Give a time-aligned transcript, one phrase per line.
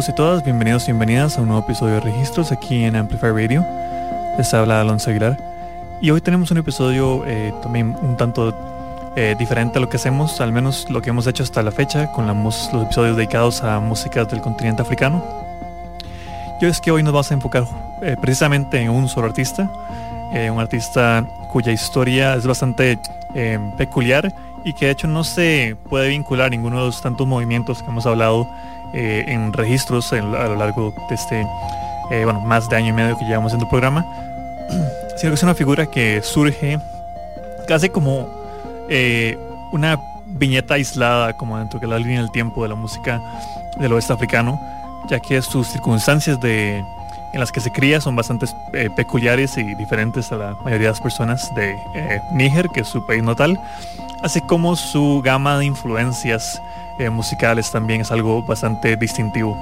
[0.00, 3.32] Todos y todas, bienvenidos y bienvenidas a un nuevo episodio de Registros aquí en Amplify
[3.32, 3.62] Radio.
[4.38, 5.36] Les habla Alonso Aguilar.
[6.00, 8.54] Y hoy tenemos un episodio eh, también un tanto
[9.14, 12.10] eh, diferente a lo que hacemos, al menos lo que hemos hecho hasta la fecha,
[12.12, 15.22] con los episodios dedicados a músicas del continente africano.
[16.62, 17.64] Yo es que hoy nos vamos a enfocar
[18.00, 19.70] eh, precisamente en un solo artista,
[20.32, 22.98] un artista cuya historia es bastante
[23.76, 24.32] peculiar
[24.64, 27.90] y que de hecho no se puede vincular a ninguno de los tantos movimientos que
[27.90, 28.48] hemos hablado
[28.92, 31.46] eh, en registros a lo largo de este,
[32.10, 34.04] eh, bueno, más de año y medio que llevamos en el programa,
[35.16, 36.78] sino que es una figura que surge
[37.68, 38.28] casi como
[38.88, 39.38] eh,
[39.72, 43.20] una viñeta aislada, como dentro de la línea del tiempo de la música
[43.78, 44.60] del oeste africano,
[45.08, 46.82] ya que sus circunstancias de,
[47.32, 48.46] en las que se cría son bastante
[48.96, 51.76] peculiares y diferentes a la mayoría de las personas de
[52.32, 53.58] Níger, que es su país natal,
[54.22, 56.60] así como su gama de influencias
[56.98, 59.56] eh, musicales también es algo bastante distintivo.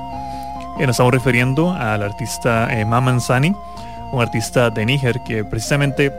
[0.78, 3.55] Eh, nos estamos refiriendo al artista eh, Maman Sani,
[4.12, 6.12] un artista de Níger que precisamente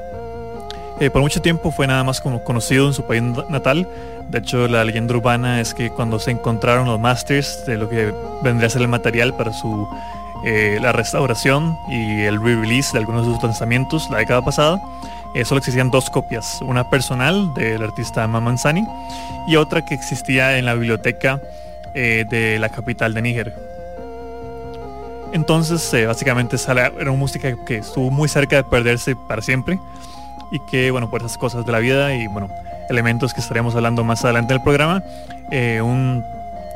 [1.14, 3.88] por mucho tiempo fue nada más como conocido en su país natal.
[4.30, 8.14] De hecho, la leyenda urbana es que cuando se encontraron los masters de lo que
[8.44, 9.88] vendría a ser el material para su
[10.44, 14.80] la restauración y el re-release de algunos de sus lanzamientos la década pasada,
[15.36, 18.88] eh, solo existían dos copias, una personal del artista Mamanzani
[19.48, 21.40] y otra que existía en la biblioteca
[21.94, 23.54] eh, de la capital de Níger.
[25.32, 29.80] Entonces, eh, básicamente era una música que estuvo muy cerca de perderse para siempre
[30.52, 32.50] y que, bueno, por esas cosas de la vida y, bueno,
[32.90, 35.04] elementos que estaremos hablando más adelante del programa,
[35.84, 36.24] un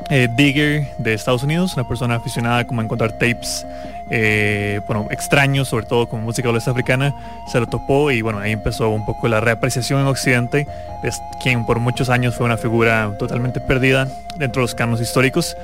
[0.08, 3.64] digger de Estados Unidos, una persona aficionada como encontrar tapes
[4.10, 7.14] eh, bueno, extraño, sobre todo con música oeste africana,
[7.46, 10.66] se lo topó y bueno, ahí empezó un poco la reapreciación en Occidente,
[11.02, 14.06] es quien por muchos años fue una figura totalmente perdida
[14.36, 15.56] dentro de los canos históricos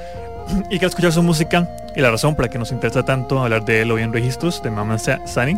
[0.70, 3.42] y que al escuchar su música y la razón por la que nos interesa tanto
[3.42, 5.56] hablar de él hoy en registros de Mama Sani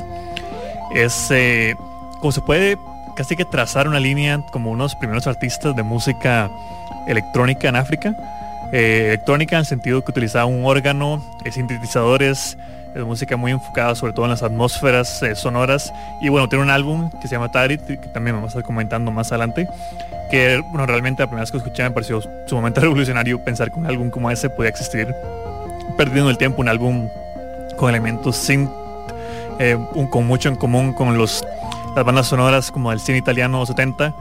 [0.92, 1.74] es eh,
[2.20, 2.76] como se puede
[3.14, 6.50] casi que trazar una línea como unos primeros artistas de música
[7.06, 8.16] electrónica en África.
[8.72, 12.56] Eh, electrónica en el sentido que utilizaba un órgano, sintetizadores,
[12.94, 15.92] es música muy enfocada sobre todo en las atmósferas eh, sonoras.
[16.20, 19.10] Y bueno, tiene un álbum que se llama Tarit, que también vamos a estar comentando
[19.10, 19.68] más adelante.
[20.30, 23.86] Que bueno, realmente la primera vez que escuché me pareció sumamente revolucionario pensar que un
[23.86, 25.14] álbum como ese podía existir
[25.96, 27.08] perdiendo el tiempo, un álbum
[27.76, 28.70] con elementos sin,
[29.58, 29.78] eh,
[30.10, 31.44] con mucho en común con los,
[31.94, 34.14] las bandas sonoras como el cine italiano 70,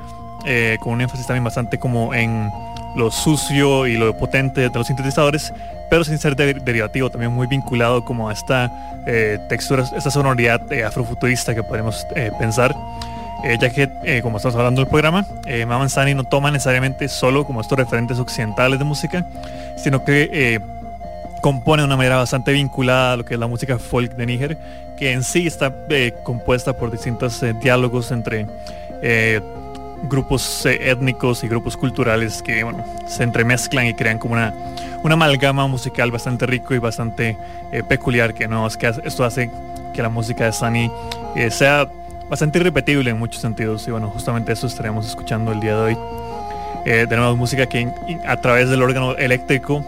[0.45, 2.51] eh, con un énfasis también bastante como en
[2.96, 5.53] lo sucio y lo potente de los sintetizadores,
[5.90, 8.72] pero sin ser derivativo, también muy vinculado como a esta
[9.06, 12.75] eh, textura, esta sonoridad eh, afrofuturista que podemos eh, pensar.
[13.59, 15.25] ya que, como estamos hablando del programa,
[15.68, 19.25] Maman Sani no toma necesariamente solo como estos referentes occidentales de música,
[19.78, 20.62] sino que
[21.41, 24.57] compone de una manera bastante vinculada a lo que es la música folk de Níger,
[24.96, 25.74] que en sí está
[26.24, 28.46] compuesta por distintos diálogos entre
[30.03, 34.53] grupos étnicos y grupos culturales que bueno, se entremezclan y crean como una,
[35.03, 37.38] una amalgama musical bastante rico y bastante
[37.71, 39.50] eh, peculiar que no es que esto hace
[39.94, 40.92] que la música de Sunny
[41.36, 41.89] eh, sea
[42.30, 43.88] bastante irrepetible en muchos sentidos.
[43.88, 45.98] Y bueno justamente eso estaremos escuchando el día de hoy.
[46.86, 47.88] Eh, nuevo música que
[48.25, 49.86] a través del órgano eléctrico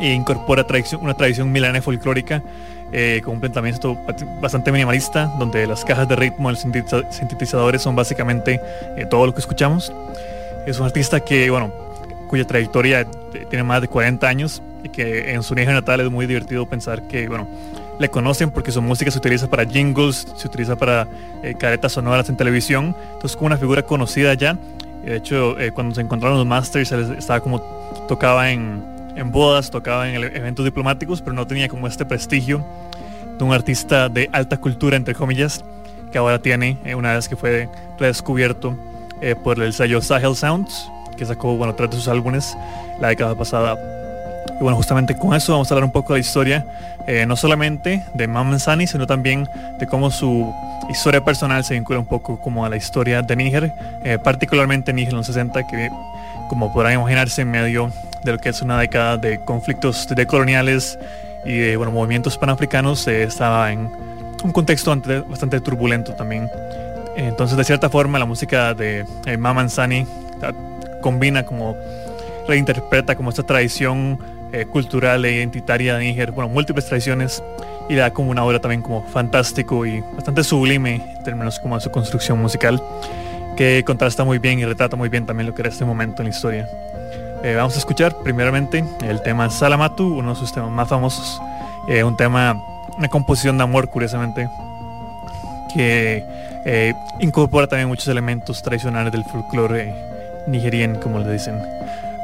[0.00, 2.42] incorpora tradición, una tradición milana folclórica
[3.24, 3.98] con un planteamiento
[4.40, 8.60] bastante minimalista, donde las cajas de ritmo, los sintetizadores son básicamente
[9.10, 9.92] todo lo que escuchamos.
[10.64, 11.72] Es un artista que, bueno,
[12.28, 13.06] cuya trayectoria
[13.50, 17.02] tiene más de 40 años y que en su niño natal es muy divertido pensar
[17.08, 17.48] que, bueno,
[17.98, 21.06] le conocen porque su música se utiliza para jingles, se utiliza para
[21.42, 24.58] eh, caretas sonoras en televisión, entonces como una figura conocida ya.
[25.04, 27.60] De hecho, eh, cuando se encontraron los Masters, estaba como
[28.08, 28.82] tocaba en
[29.16, 32.64] en bodas, tocaba en eventos diplomáticos, pero no tenía como este prestigio
[33.38, 35.64] de un artista de alta cultura, entre comillas,
[36.12, 37.68] que ahora tiene, eh, una vez que fue
[37.98, 38.76] redescubierto
[39.20, 42.56] eh, por el sello Sahel Sounds, que sacó, bueno, tres de sus álbumes
[43.00, 43.76] la década pasada.
[44.60, 46.64] Y bueno, justamente con eso vamos a hablar un poco de historia,
[47.06, 49.48] eh, no solamente de Sani, sino también
[49.80, 50.54] de cómo su
[50.90, 53.72] historia personal se vincula un poco como a la historia de Níger,
[54.22, 55.90] particularmente Níger en los 60, que
[56.48, 57.90] como podrán imaginarse medio
[58.24, 60.98] de lo que es una década de conflictos decoloniales
[61.44, 63.90] y de bueno, movimientos panafricanos, estaba en
[64.42, 64.94] un contexto
[65.28, 66.50] bastante, turbulento también.
[67.16, 70.06] Entonces, de cierta forma, la música de eh, Maman Sani
[71.00, 71.76] combina como
[72.48, 74.18] reinterpreta como esta tradición
[74.52, 77.42] eh, cultural e identitaria de Níger, bueno, múltiples tradiciones
[77.88, 81.82] y da como una obra también como fantástico y bastante sublime en términos como de
[81.82, 82.82] su construcción musical
[83.56, 86.28] que contrasta muy bien y retrata muy bien también lo que era este momento en
[86.28, 86.68] la historia.
[87.44, 91.40] Eh, vamos a escuchar primeramente el tema Salamatu, uno de sus temas más famosos,
[92.04, 92.56] un tema
[92.96, 94.48] una composición de amor, curiosamente,
[95.72, 96.22] que
[96.64, 99.94] eh, incorpora también muchos elementos tradicionales del folclore
[100.46, 101.58] nigeriano, como le dicen.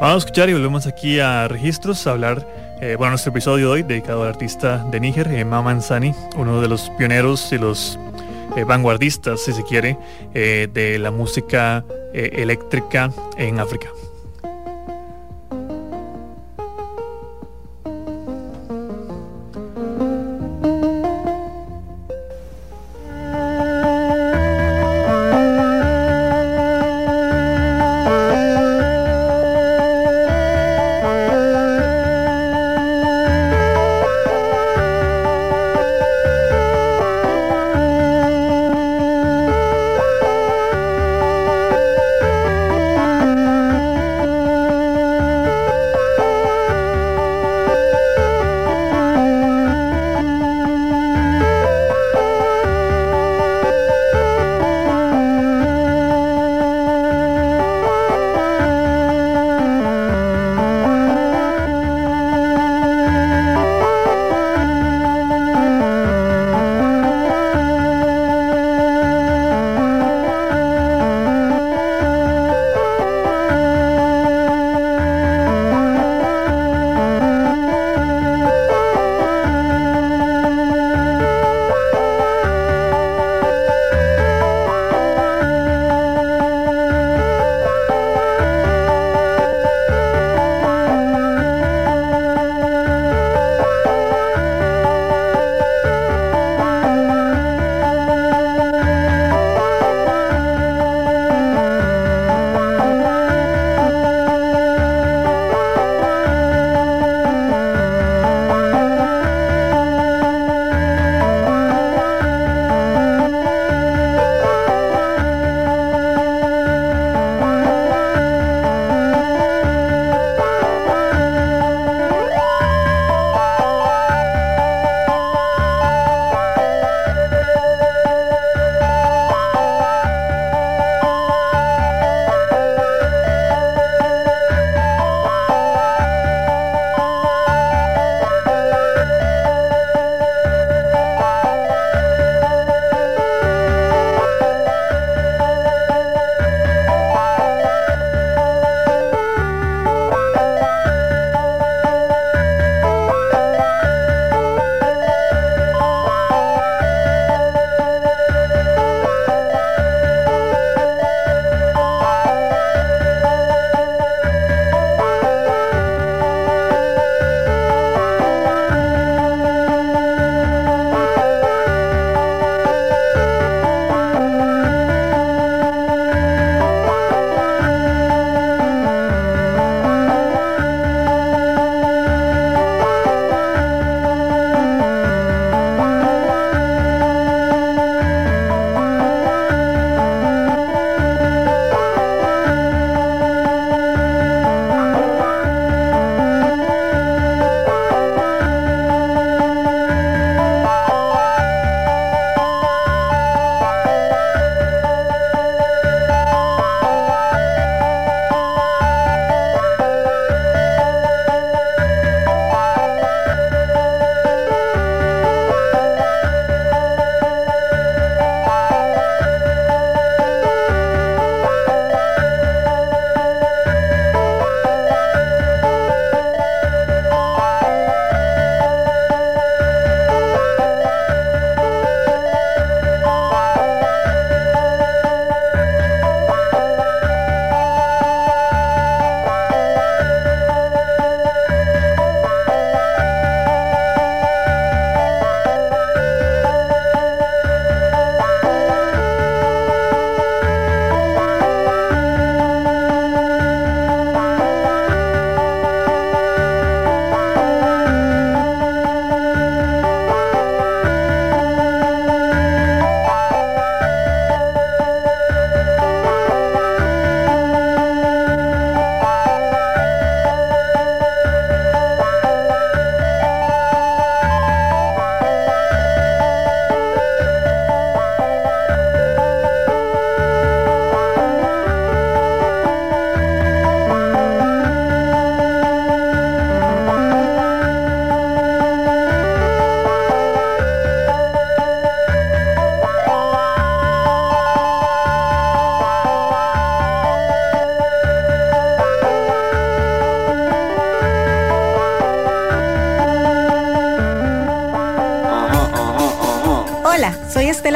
[0.00, 2.46] Vamos a escuchar y volvemos aquí a Registros a hablar,
[2.80, 6.60] eh, bueno, nuestro episodio de hoy dedicado al artista de Níger, eh, Maman Sani, uno
[6.60, 7.98] de los pioneros y los
[8.66, 9.96] vanguardistas, si se quiere,
[10.34, 13.86] de la música eléctrica en África.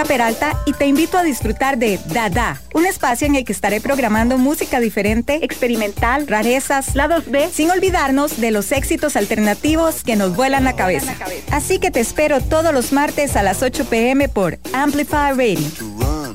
[0.05, 4.39] Peralta y te invito a disfrutar de Dada, un espacio en el que estaré programando
[4.39, 10.65] música diferente, experimental, rarezas, lados B, sin olvidarnos de los éxitos alternativos que nos vuelan
[10.65, 11.15] la cabeza.
[11.51, 15.59] Así que te espero todos los martes a las 8 pm por Amplify Radio.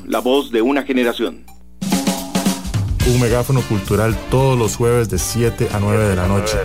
[0.06, 1.46] La voz de una generación.
[3.08, 6.58] Un megáfono cultural todos los jueves de 7 a 9 de la noche.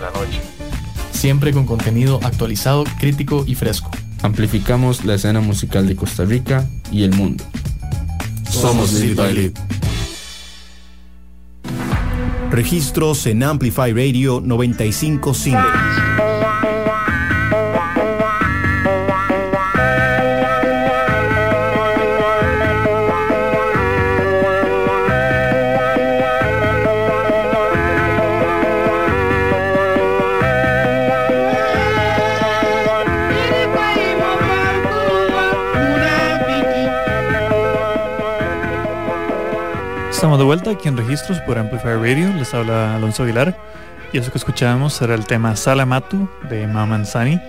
[1.11, 3.89] Siempre con contenido actualizado, crítico y fresco
[4.25, 7.43] amplificamos la escena musical de Costa Rica y el mundo.
[8.49, 9.51] Somos by Lead.
[12.51, 16.24] Registros en Amplify Radio 955.
[40.25, 42.33] Estamos de vuelta aquí en Registros por Amplify Radio.
[42.33, 43.55] Les habla Alonso Aguilar.
[44.11, 47.39] Y eso que escuchábamos era el tema Salamatu de Mamanzani,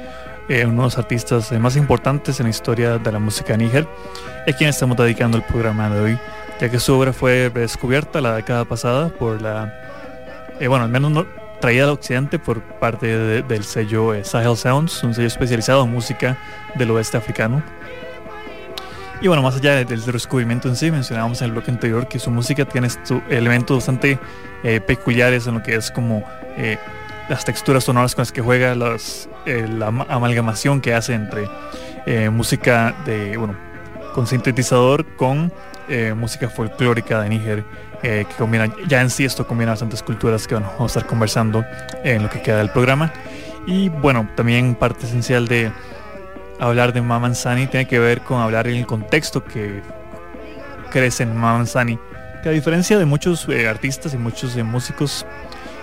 [0.50, 3.88] eh, uno de los artistas eh, más importantes en la historia de la música níger,
[4.47, 6.18] a quien estamos dedicando el programa de hoy,
[6.61, 9.73] ya que su obra fue descubierta la década pasada por la,
[10.61, 11.26] eh, bueno, al menos no,
[11.62, 16.37] traída al occidente por parte del sello eh, Sahel Sounds, un sello especializado en música
[16.75, 17.62] del oeste africano.
[19.20, 22.30] Y bueno, más allá del descubrimiento en sí, mencionábamos en el bloque anterior que su
[22.30, 22.88] música tiene
[23.30, 24.18] elementos bastante
[24.62, 26.23] eh, peculiares en lo que es como
[26.56, 26.78] eh,
[27.28, 28.75] las texturas sonoras con las que juega,
[29.46, 31.49] eh, la amalgamación que hace entre
[32.30, 33.56] música de, bueno,
[34.14, 35.52] con sintetizador con
[36.14, 37.64] música folclórica de Níger,
[38.00, 41.64] que combina, ya en sí esto combina bastantes culturas que vamos a estar conversando
[42.04, 43.12] en lo que queda del programa.
[43.66, 45.73] Y bueno, también parte esencial de
[46.61, 49.83] hablar de Mamanzani tiene que ver con hablar en el contexto que
[50.91, 51.99] crece en Mamanzani.
[52.43, 55.27] Que a diferencia de muchos eh, artistas y muchos eh, músicos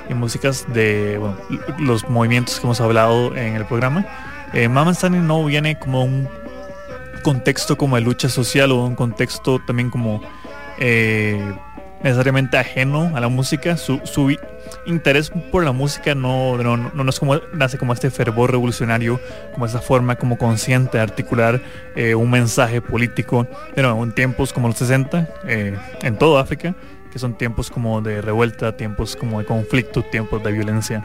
[0.10, 1.20] y músicas de
[1.80, 4.06] los movimientos que hemos hablado en el programa,
[4.54, 6.28] eh, Mamanzani no viene como un
[7.24, 10.22] contexto como de lucha social o un contexto también como
[12.04, 13.78] necesariamente ajeno a la música.
[13.78, 14.36] Su, su
[14.86, 19.20] interés por la música no, no, no, es como, nace como este fervor revolucionario,
[19.54, 21.62] como esa forma como consciente de articular
[21.96, 26.76] eh, un mensaje político, pero en tiempos como los 60, eh, en toda África,
[27.12, 31.04] que son tiempos como de revuelta, tiempos como de conflicto, tiempos de violencia.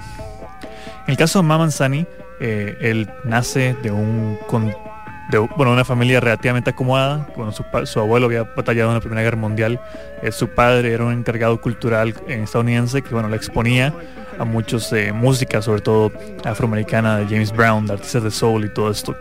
[1.06, 2.06] En el caso de Maman Sani,
[2.40, 4.38] eh, él nace de un
[5.28, 7.26] de bueno, una familia relativamente acomodada.
[7.36, 9.80] Bueno, su, abuelo había batallado en la Primera Guerra Mundial.
[10.22, 13.92] Eh, su padre era un encargado cultural estadounidense que bueno, le exponía
[14.38, 16.12] a muchos de música, sobre todo
[16.44, 19.16] afroamericana, de James Brown, de artistas de soul y todo esto.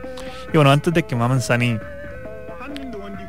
[0.54, 1.78] Y bueno, antes de que Maman Sani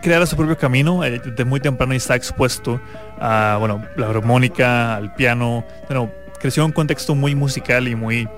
[0.02, 2.80] creara su propio camino, eh, desde muy temprano está expuesto
[3.20, 5.64] a bueno, la armónica, al piano.
[5.88, 8.28] Bueno, creció en un contexto muy musical y muy...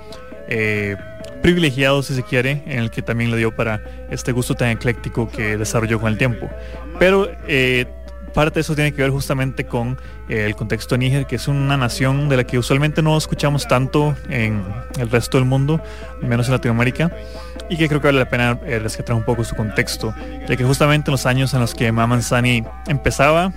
[0.48, 0.96] Eh,
[1.42, 5.28] privilegiado, si se quiere, en el que también le dio para este gusto tan ecléctico
[5.30, 6.48] que desarrolló con el tiempo.
[6.98, 7.86] Pero eh,
[8.34, 11.48] parte de eso tiene que ver justamente con eh, el contexto de Níger, que es
[11.48, 14.64] una nación de la que usualmente no escuchamos tanto en
[14.98, 15.82] el resto del mundo,
[16.20, 17.10] menos en Latinoamérica,
[17.68, 20.14] y que creo que vale la pena eh, rescatar un poco su contexto,
[20.46, 23.52] ya que justamente en los años en los que Maman Sani empezaba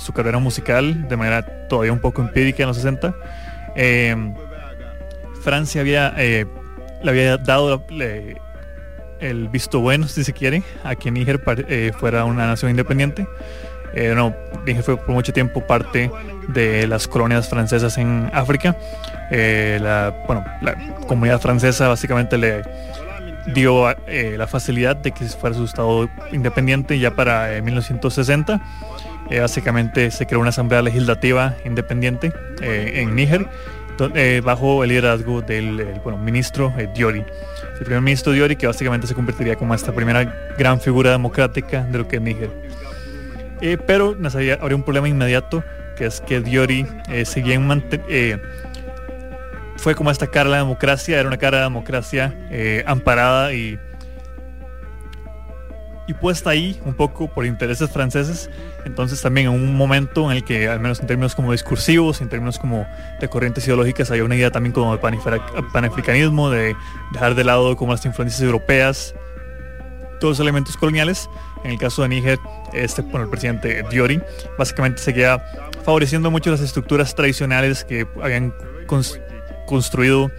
[0.00, 3.14] su carrera musical de manera todavía un poco empírica en los 60,
[5.44, 6.12] Francia había
[7.06, 7.84] le había dado
[9.20, 13.28] el visto bueno, si se quiere, a que Níger eh, fuera una nación independiente.
[13.94, 14.34] Eh, no,
[14.66, 16.10] Níger fue por mucho tiempo parte
[16.48, 18.76] de las colonias francesas en África.
[19.30, 20.12] Eh, la,
[20.62, 22.62] la comunidad francesa básicamente le
[23.54, 23.94] dio
[24.36, 28.60] la facilidad de que fuera su estado independiente ya para 1960.
[29.40, 33.46] básicamente se creó una asamblea legislativa independiente en Níger
[34.14, 37.24] eh, bajo el liderazgo del bueno, ministro eh, Diori.
[37.78, 40.24] El primer ministro Diori que básicamente se convertiría como esta primera
[40.58, 42.50] gran figura democrática de lo que es Níger.
[43.60, 45.64] Eh, pero habría un problema inmediato
[45.96, 46.86] que es que Diori
[47.24, 47.58] seguía
[49.76, 52.34] fue como esta cara de la democracia, era una cara de democracia
[52.86, 53.78] amparada y
[56.06, 58.50] y puesta ahí un poco por intereses franceses.
[58.84, 62.28] Entonces también en un momento en el que, al menos en términos como discursivos, en
[62.28, 62.86] términos como
[63.20, 65.40] de corrientes ideológicas, hay una idea también como de
[65.72, 66.76] panafricanismo, de
[67.12, 69.14] dejar de lado como las influencias europeas,
[70.20, 71.28] todos los elementos coloniales.
[71.64, 72.38] En el caso de Níger,
[72.72, 74.20] este, bueno, el presidente Diori
[74.56, 75.44] básicamente seguía
[75.84, 78.54] favoreciendo mucho las estructuras tradicionales que habían
[79.66, 80.30] construido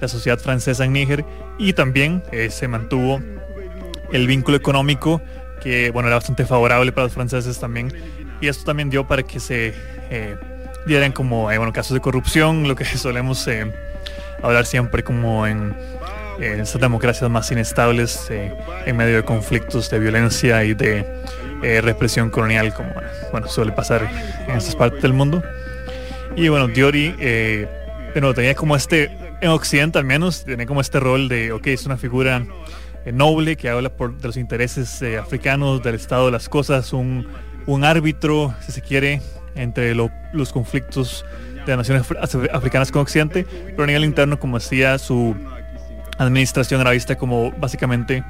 [0.00, 1.24] la sociedad francesa en Níger
[1.58, 3.20] y también eh, se mantuvo
[4.12, 5.20] el vínculo económico
[5.60, 7.92] que bueno, era bastante favorable para los franceses también.
[8.40, 9.74] Y esto también dio para que se
[10.10, 10.36] eh,
[10.86, 13.48] dieran como bueno, casos de corrupción, lo que solemos
[14.42, 15.74] hablar siempre como en,
[16.40, 22.72] en estas democracias más inestables, en medio de conflictos de violencia y de represión colonial,
[22.72, 22.92] como
[23.32, 24.08] bueno, suele pasar
[24.46, 25.42] en estas partes del mundo.
[26.38, 27.66] Y bueno, Diori, eh,
[28.12, 29.10] bueno, tenía como este,
[29.40, 32.46] en Occidente al menos, tenía como este rol de, ok, es una figura eh,
[33.12, 37.26] noble que habla por, de los intereses eh, africanos, del estado de las cosas, un,
[37.66, 39.22] un árbitro, si se quiere,
[39.54, 41.24] entre los conflictos
[41.66, 42.06] de las naciones
[42.52, 45.34] africanas con Occidente, pero a nivel interno, como decía, su
[46.18, 48.24] administración era vista como básicamente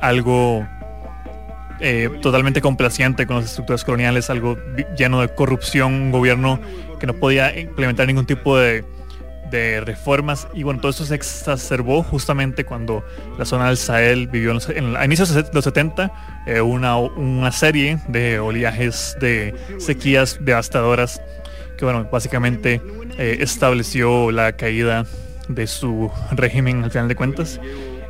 [0.00, 0.66] algo
[1.78, 4.56] eh, totalmente complaciente con las estructuras coloniales, algo
[4.96, 6.58] lleno de corrupción, un gobierno
[6.98, 8.82] que no podía implementar ningún tipo de,
[9.50, 13.04] reformas y bueno, todo eso se exacerbó justamente cuando
[13.38, 16.12] la zona del Sahel vivió en a inicios de los 70
[16.46, 21.20] eh, una, una serie de oleajes de sequías devastadoras
[21.76, 22.80] que bueno, básicamente
[23.18, 25.06] eh, estableció la caída
[25.48, 27.60] de su régimen al final de cuentas.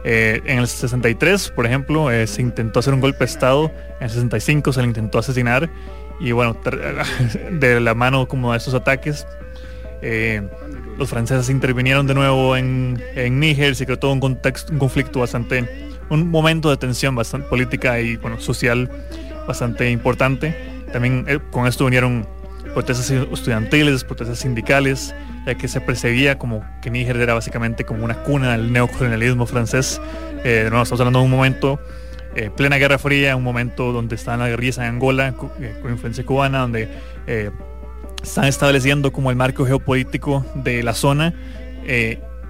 [0.04, 4.10] Eh, en el 63, por ejemplo, se intentó hacer un golpe de Estado, en el
[4.10, 5.68] 65 se le intentó asesinar
[6.20, 6.56] y bueno,
[7.50, 9.26] de la mano como de esos ataques,
[10.98, 15.20] los franceses intervinieron de nuevo en, en Níger, se creó todo un contexto, un conflicto
[15.20, 18.90] bastante, un momento de tensión bastante política y bueno, social
[19.46, 20.54] bastante importante.
[20.92, 22.26] También con esto unieron
[22.72, 25.14] protestas estudiantiles, protestas sindicales,
[25.46, 30.00] ya que se perseguía como que Níger era básicamente como una cuna del neocolonialismo francés.
[30.44, 31.80] Eh, no, estamos hablando de un momento,
[32.34, 36.24] eh, plena Guerra Fría, un momento donde están las guerrillas en Angola, eh, con influencia
[36.24, 36.88] cubana, donde
[37.26, 37.50] eh,
[38.22, 41.34] están estableciendo como el marco geopolítico de la zona.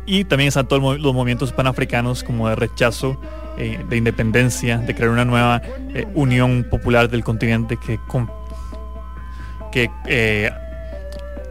[0.07, 3.21] y también están todos los movimientos panafricanos como de rechazo,
[3.57, 5.63] de independencia, de crear una nueva
[6.15, 7.99] unión popular del continente que,
[9.73, 9.91] que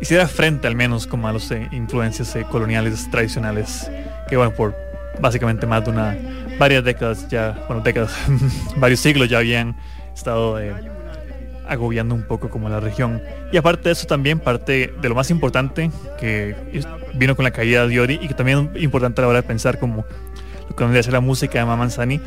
[0.01, 3.89] hiciera frente al menos como a las eh, influencias eh, coloniales tradicionales
[4.27, 4.75] que bueno por
[5.19, 6.17] básicamente más de una
[6.59, 8.11] varias décadas ya bueno décadas
[8.77, 9.75] varios siglos ya habían
[10.13, 10.73] estado eh,
[11.67, 13.21] agobiando un poco como la región.
[13.51, 16.55] Y aparte de eso también parte de lo más importante que
[17.13, 19.47] vino con la caída de Diori y que también es importante a la hora de
[19.47, 20.05] pensar como
[20.69, 22.19] lo que vendría a la música de Mamanzani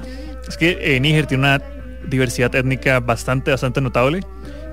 [0.47, 1.63] es que Níger tiene una
[2.07, 4.21] diversidad étnica bastante bastante notable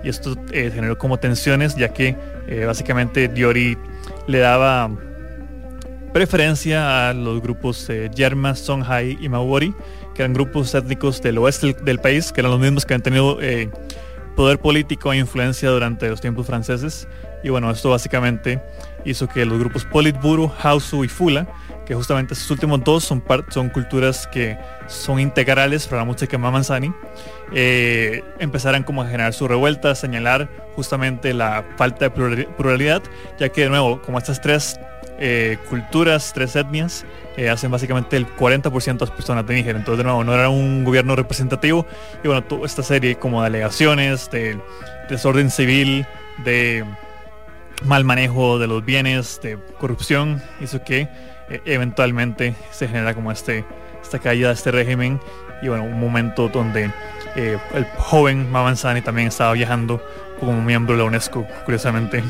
[0.03, 2.15] y esto generó como tensiones ya que
[2.47, 3.77] eh, básicamente Diori
[4.27, 4.89] le daba
[6.13, 9.73] preferencia a los grupos eh, Yerma, Songhai y Maori,
[10.13, 13.41] que eran grupos étnicos del oeste del, país, que eran los mismos que han tenido
[13.41, 13.69] eh,
[14.35, 17.07] poder político e influencia durante los tiempos franceses.
[17.43, 18.61] Y bueno, esto básicamente
[19.05, 21.47] hizo que los grupos Politburo, Hausu y Fula
[21.85, 26.93] que justamente estos últimos dos son, son culturas que son integrales para la música Mamanzani,
[27.53, 33.03] eh, empezarán como a generar su revuelta, a señalar justamente la falta de pluralidad,
[33.39, 34.79] ya que de nuevo, como estas tres
[35.17, 37.05] eh, culturas, tres etnias,
[37.37, 39.75] eh, hacen básicamente el 40% de las personas de Níger.
[39.75, 41.85] Entonces, de nuevo, no era un gobierno representativo.
[42.23, 44.59] Y bueno, toda esta serie como de alegaciones, de
[45.09, 46.05] desorden civil,
[46.43, 46.85] de
[47.83, 51.07] mal manejo de los bienes, de corrupción, hizo que
[51.49, 53.65] e-, eventualmente se genera como este,
[54.01, 55.19] esta caída de este régimen
[55.61, 56.91] y bueno, un momento donde
[57.35, 60.01] eh, el joven Mamanzani también estaba viajando
[60.39, 62.23] como miembro de la UNESCO, curiosamente.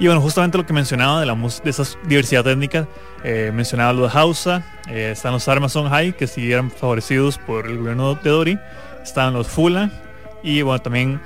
[0.00, 2.86] Y bueno, justamente lo que mencionaba de, la, de esa diversidad étnica,
[3.24, 7.66] eh, mencionaba lo de Hausa, eh, están los Armas Songhai, que sí eran favorecidos por
[7.66, 8.58] el gobierno de Dori,
[9.02, 9.90] están los Fula,
[10.42, 11.20] y bueno, también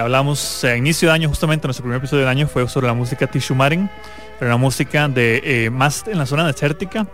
[0.00, 3.26] hablamos a inicio de año, justamente nuestro primer episodio del año fue sobre la música
[3.26, 3.90] Tishumarin,
[4.38, 7.06] pero una música de eh, más en la zona desértica,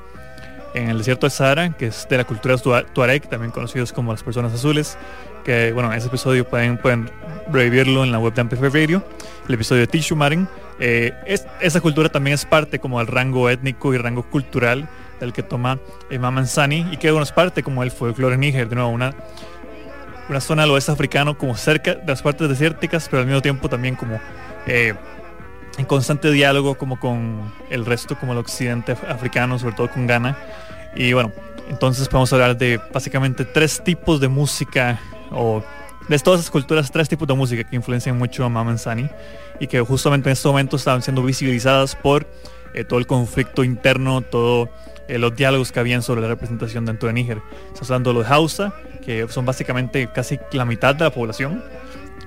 [0.74, 4.22] en el desierto de Sahara, que es de la cultura tuareg, también conocidos como las
[4.22, 4.96] personas azules,
[5.44, 7.10] que bueno, ese episodio pueden, pueden
[7.50, 9.04] revivirlo en la web de Amplify Radio,
[9.48, 10.48] el episodio de Tishu Marin.
[10.84, 14.88] Eh, es, esa cultura también es parte como del rango étnico y rango cultural
[15.20, 15.78] del que toma
[16.10, 19.14] eh, Mamanzani y que es parte como el folclore Níger, de nuevo una,
[20.28, 23.68] una zona del oeste africano como cerca de las partes desérticas, pero al mismo tiempo
[23.68, 24.18] también como
[24.66, 24.94] eh,
[25.78, 30.36] en constante diálogo como con el resto, como el occidente africano, sobre todo con Ghana.
[30.96, 31.30] Y bueno,
[31.68, 34.98] entonces podemos hablar de básicamente tres tipos de música
[35.30, 35.62] o
[36.08, 39.08] de todas esas culturas, tres tipos de música que influencian mucho a Mamansani
[39.60, 42.26] y que justamente en este momento estaban siendo visibilizadas por
[42.74, 44.68] eh, todo el conflicto interno, todos
[45.08, 47.42] eh, los diálogos que habían sobre la representación dentro de Níger.
[47.68, 51.62] Estamos hablando de los Hausa, que son básicamente casi la mitad de la población,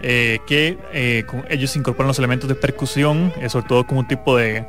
[0.01, 4.37] eh, que eh, ellos incorporan los elementos de percusión, eh, sobre todo como un tipo
[4.37, 4.65] de,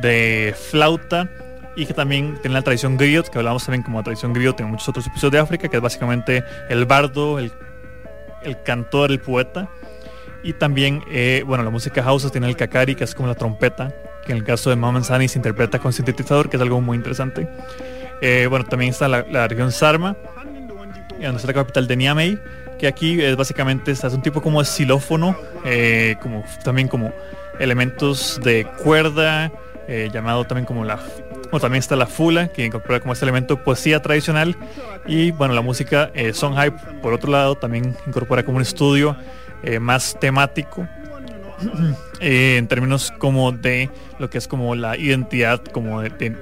[0.00, 1.28] de, flauta,
[1.76, 4.88] y que también tiene la tradición griot, que hablamos también como tradición griot en muchos
[4.88, 7.52] otros episodios de África, que es básicamente el bardo, el
[8.42, 9.68] el cantor, el poeta.
[10.42, 13.94] Y también, eh, bueno, la música house tiene el kakari, que es como la trompeta,
[14.24, 16.96] que en el caso de Maman Sani se interpreta con sintetizador, que es algo muy
[16.96, 17.46] interesante.
[18.22, 20.16] Eh, bueno, también está la, región Sarma,
[21.20, 22.38] donde está la capital de Niamey,
[22.78, 27.12] que aquí es básicamente es un tipo como de xilófono, eh, como también como
[27.58, 29.52] elementos de cuerda,
[30.12, 30.98] llamado también como la
[31.50, 34.56] bueno, también está la fula, que incorpora como este elemento poesía tradicional.
[35.06, 36.32] Y bueno, la música eh,
[37.02, 39.16] por otro lado, también incorpora como un estudio
[39.62, 40.86] eh, más temático.
[42.22, 46.36] Eh, en términos como de lo que es como la identidad como de,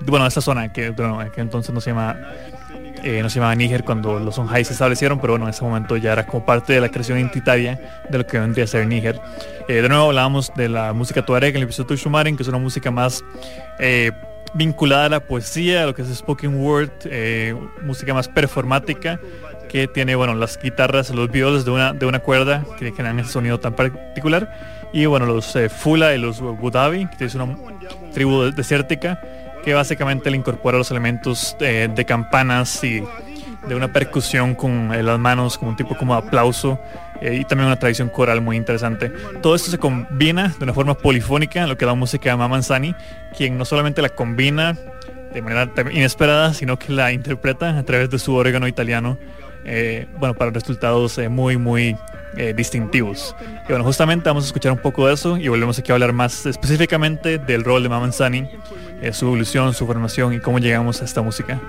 [0.00, 0.92] bueno esta zona que,
[1.32, 2.18] que entonces no se llama
[3.02, 5.96] eh, no se llamaba Níger cuando los Songhai se establecieron, pero bueno, en ese momento
[5.96, 9.20] ya era como parte de la creación identitaria de lo que vendría a ser Níger.
[9.68, 12.58] de nuevo hablábamos de la música tuareg en el episodio de Shumaren, que es una
[12.58, 13.22] música más
[14.54, 19.20] vinculada a la poesía, a lo que es spoken word, eh, música más performática,
[19.68, 23.30] que tiene bueno las guitarras, los violos de una, de una cuerda que generan ese
[23.30, 24.88] sonido tan particular.
[24.92, 27.56] Y bueno, los eh, Fula y los Budavi, que es una
[28.12, 29.20] tribu desértica,
[29.64, 33.02] que básicamente le incorpora los elementos eh, de campanas y
[33.68, 36.78] de una percusión con las manos, como un tipo como aplauso
[37.20, 39.12] eh, y también una tradición coral muy interesante.
[39.42, 42.94] Todo esto se combina de una forma polifónica, lo que da música a Mamanzani,
[43.36, 44.76] quien no solamente la combina
[45.32, 49.18] de manera inesperada, sino que la interpreta a través de su órgano italiano,
[49.64, 51.96] eh, bueno, para resultados eh, muy, muy
[52.54, 53.34] distintivos.
[53.64, 56.12] Y bueno, justamente vamos a escuchar un poco de eso y volvemos aquí a hablar
[56.12, 58.48] más específicamente del rol de Mamanzani,
[59.10, 61.60] su evolución, su formación y cómo llegamos a esta música.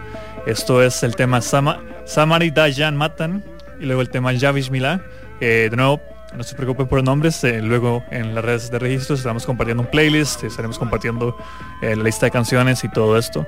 [0.46, 3.44] Esto es el tema Sama, Samari Dayan Matan
[3.80, 5.02] y luego el tema Javish Milá
[5.42, 6.00] eh, de nuevo,
[6.36, 9.90] no se preocupen por nombres, eh, luego en las redes de registros estamos compartiendo un
[9.90, 11.36] playlist, estaremos compartiendo
[11.82, 13.46] eh, la lista de canciones y todo esto.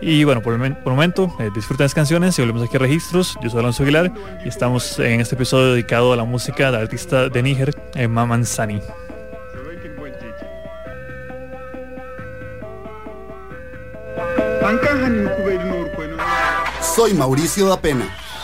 [0.00, 3.36] Y bueno, por el, momento, disfruten las canciones y volvemos aquí a registros.
[3.42, 4.12] Yo soy Alonso Aguilar
[4.44, 7.74] y estamos en este episodio dedicado a la música del artista de Níger,
[8.08, 8.80] Maman Sani.
[16.80, 18.23] Soy Mauricio da Pena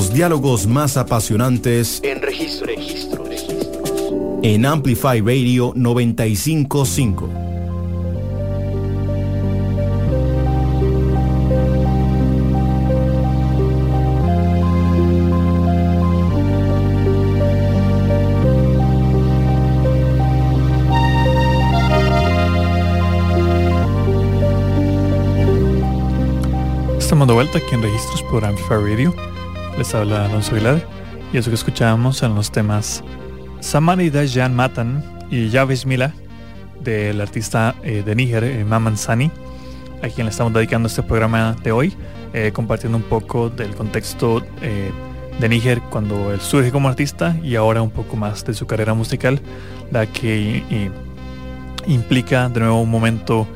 [0.00, 2.68] Los diálogos más apasionantes en registro.
[2.68, 4.40] registro, registro.
[4.42, 7.28] En Amplify Radio 955.
[27.26, 29.14] de vuelta aquí en Registros por Amplify Radio.
[29.80, 30.86] Les habla Alonso Aguilar
[31.32, 33.02] y eso que escuchábamos en los temas
[33.60, 36.12] Samani Dajan Matan y Yavis Mila
[36.84, 39.30] del artista eh, de Níger, eh, Maman Sani,
[40.02, 41.94] a quien le estamos dedicando este programa de hoy,
[42.34, 47.80] eh, compartiendo un poco del contexto de Níger cuando él surge como artista y ahora
[47.80, 49.40] un poco más de su carrera musical,
[49.90, 50.90] la que
[51.86, 53.48] implica de nuevo un momento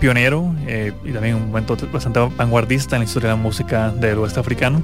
[0.00, 4.18] pionero eh, y también un momento bastante vanguardista en la historia de la música del
[4.18, 4.82] oeste africano,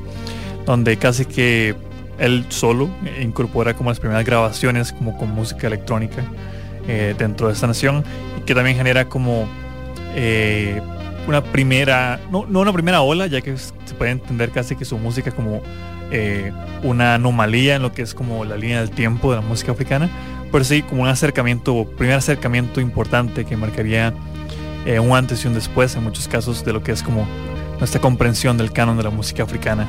[0.66, 1.74] donde casi que
[2.18, 2.88] él solo
[3.20, 6.22] incorpora como las primeras grabaciones como con música electrónica
[6.86, 8.04] eh, dentro de esta nación
[8.38, 9.48] y que también genera como
[10.14, 10.80] eh,
[11.26, 14.98] una primera, no, no, una primera ola, ya que se puede entender casi que su
[14.98, 15.62] música como
[16.84, 20.08] una anomalía en lo que es como la línea del tiempo de la música africana,
[20.52, 24.14] pero sí como un acercamiento, primer acercamiento importante que marcaría
[24.86, 27.26] eh, un antes y un después en muchos casos de lo que es como
[27.78, 29.86] nuestra comprensión del canon de la música africana.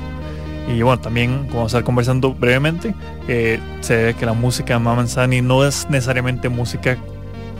[0.67, 2.93] Y bueno, también como vamos a estar conversando brevemente,
[3.27, 6.97] eh, se ve que la música de Mamanzani no es necesariamente música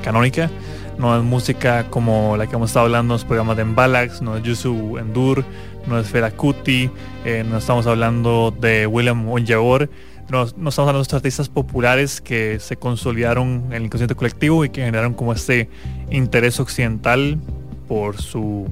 [0.04, 0.50] canónica,
[0.98, 4.36] no es música como la que hemos estado hablando en los programas de Embalax, no
[4.36, 5.46] es Yusu Endur,
[5.88, 6.90] no es Ferakuti,
[7.24, 9.90] eh, no estamos hablando de William Onyeor,
[10.30, 14.66] no, no, estamos hablando de estos artistas populares que se consolidaron en el inconsciente colectivo
[14.66, 15.70] y que generaron como este
[16.10, 17.38] interés occidental
[17.88, 18.68] por su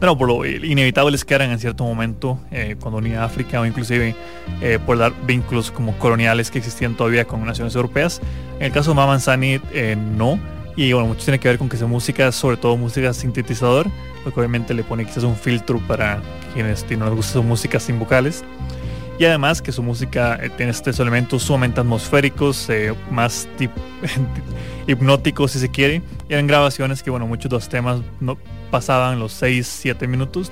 [0.00, 4.14] bueno, por lo inevitables que eran en cierto momento eh, cuando unía África o inclusive
[4.62, 8.22] eh, por dar vínculos como coloniales que existían todavía con naciones europeas.
[8.58, 10.40] En el caso de Mamanzani eh, no.
[10.74, 13.88] Y bueno, mucho tiene que ver con que su música, sobre todo música sintetizador,
[14.24, 16.22] lo que obviamente le pone quizás un filtro para
[16.54, 18.42] quienes no les gusta su música sin vocales
[19.20, 23.46] y además que su música eh, tiene estos elementos sumamente atmosféricos, eh, más
[24.86, 26.00] hipnóticos si se quiere.
[26.26, 28.38] Y eran grabaciones que, bueno, muchos de los temas no
[28.70, 30.50] pasaban los 6, 7 minutos.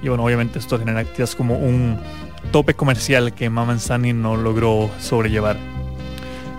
[0.00, 1.98] Y bueno, obviamente esto genera quizás como un
[2.52, 5.56] tope comercial que Mamanzani no logró sobrellevar.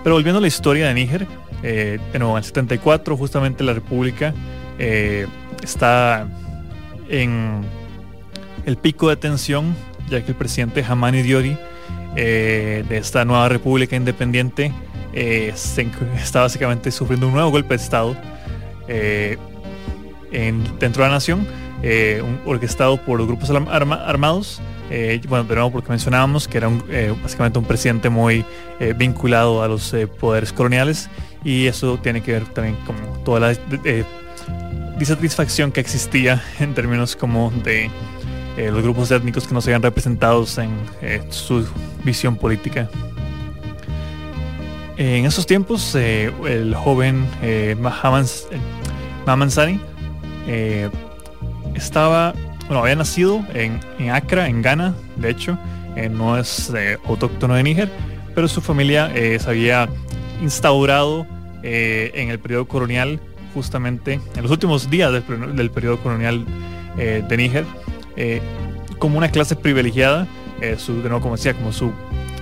[0.04, 1.26] Pero volviendo a la historia de Níger,
[1.62, 4.34] eh, en el 74 justamente la República
[4.78, 5.26] eh,
[5.62, 6.28] está
[7.08, 7.62] en
[8.66, 9.74] el pico de tensión
[10.10, 11.56] ya que el presidente Hamani Diori
[12.16, 14.72] eh, de esta nueva república independiente
[15.12, 15.54] eh,
[16.22, 18.16] está básicamente sufriendo un nuevo golpe de Estado
[18.88, 19.38] eh,
[20.32, 21.46] dentro de la nación,
[22.44, 24.60] orquestado por grupos armados.
[25.28, 26.70] bueno, de nuevo porque mencionábamos que era
[27.20, 28.44] básicamente un presidente muy
[28.96, 31.10] vinculado a los poderes coloniales
[31.42, 33.56] y eso tiene que ver también con toda la
[35.00, 37.90] disatisfacción que existía en términos como de
[38.56, 40.70] eh, los grupos étnicos que no se vean representados en
[41.00, 41.66] eh, su
[42.04, 42.90] visión política.
[44.96, 47.26] En esos tiempos, eh, el joven
[47.80, 49.80] Maman Sani
[51.74, 52.34] estaba,
[52.66, 55.58] bueno, había nacido en, en Accra, en Ghana, de hecho,
[56.10, 56.70] no es
[57.06, 57.88] autóctono de Níger,
[58.34, 59.88] pero su familia se había
[60.42, 61.26] instaurado
[61.62, 63.20] en el periodo colonial,
[63.54, 66.44] justamente en los últimos días del, del periodo colonial
[66.96, 67.64] de Níger,
[68.16, 68.40] eh,
[68.98, 70.26] como una clase privilegiada.
[70.60, 71.92] Eh, su, de como decía, como su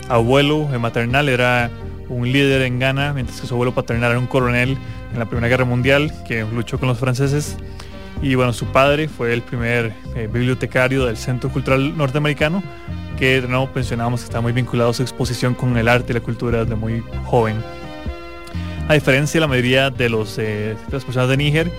[0.08, 1.70] abuelo maternal era
[2.08, 4.76] un líder en Ghana, mientras que su abuelo paternal era un coronel
[5.12, 7.56] en la Primera Guerra Mundial que luchó con los franceses.
[8.20, 12.62] Y bueno, su padre fue el primer eh, bibliotecario del Centro Cultural Norteamericano,
[13.16, 16.14] que de nuevo pensionábamos que está muy vinculado a su exposición con el arte y
[16.14, 17.56] la cultura desde muy joven.
[18.88, 21.70] A diferencia de la mayoría de, los, de las personas de Níger,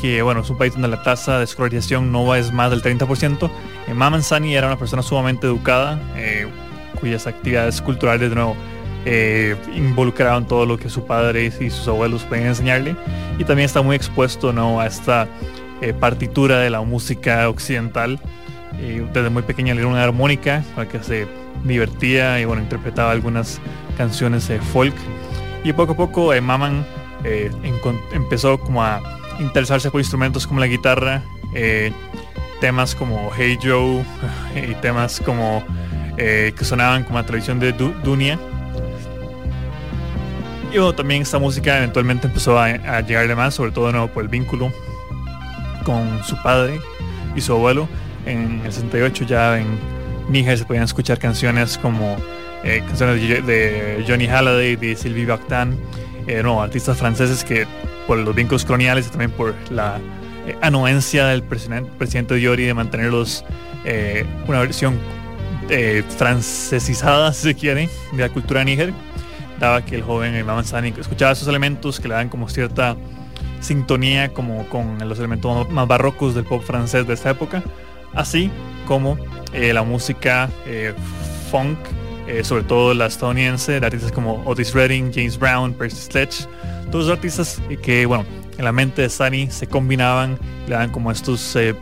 [0.00, 3.50] que bueno, es un país donde la tasa de escolarización no es más del 30%.
[3.88, 6.46] Eh, Maman Sani era una persona sumamente educada, eh,
[7.00, 8.56] cuyas actividades culturales de nuevo
[9.04, 12.94] eh, involucraban todo lo que su padre y sus abuelos podían enseñarle.
[13.38, 14.80] Y también está muy expuesto ¿no?
[14.80, 15.28] a esta
[15.80, 18.20] eh, partitura de la música occidental.
[18.76, 21.26] desde muy pequeña le una armónica para que se
[21.64, 23.60] divertía y bueno, interpretaba algunas
[23.96, 24.94] canciones de folk.
[25.64, 26.86] Y poco a poco Maman
[28.12, 29.00] empezó como a
[29.40, 31.22] interesarse por instrumentos como la guitarra,
[31.54, 31.92] eh,
[32.60, 34.04] temas como Hey Joe
[34.70, 35.64] y temas como
[36.16, 38.38] eh, que sonaban como la televisión de Dunia.
[40.72, 44.72] Y también esta música eventualmente empezó a, llegarle más, sobre todo nuevo por el vínculo
[45.84, 46.80] con su padre
[47.34, 47.88] y su abuelo.
[48.26, 49.66] En el 68 ya en
[50.28, 52.16] Níger se podían escuchar canciones como
[52.64, 55.78] eh, canciones de, Johnny Halliday, de Sylvie Bactan,
[56.42, 57.66] no, artistas franceses que
[58.06, 59.98] por los vínculos coloniales y también por la
[60.46, 63.44] eh, anuencia del presidente, presidente Diori de mantenerlos
[64.48, 64.98] una versión
[66.16, 68.92] francesizada, si se quiere, de la cultura níger,
[69.60, 72.96] daba que el joven Imam Sani escuchaba esos elementos que le dan como cierta
[73.60, 77.62] sintonía como con los elementos más barrocos del pop francés de esta época,
[78.12, 78.50] así
[78.88, 79.16] como
[79.52, 80.50] la música
[81.52, 81.78] funk
[82.26, 86.48] eh, sobre todo la estadounidense, de artistas como Otis Redding, James Brown, Percy Sledge,
[86.90, 88.24] todos los artistas que, bueno,
[88.58, 91.74] en la mente de Sunny se combinaban, le dan como estos, eh,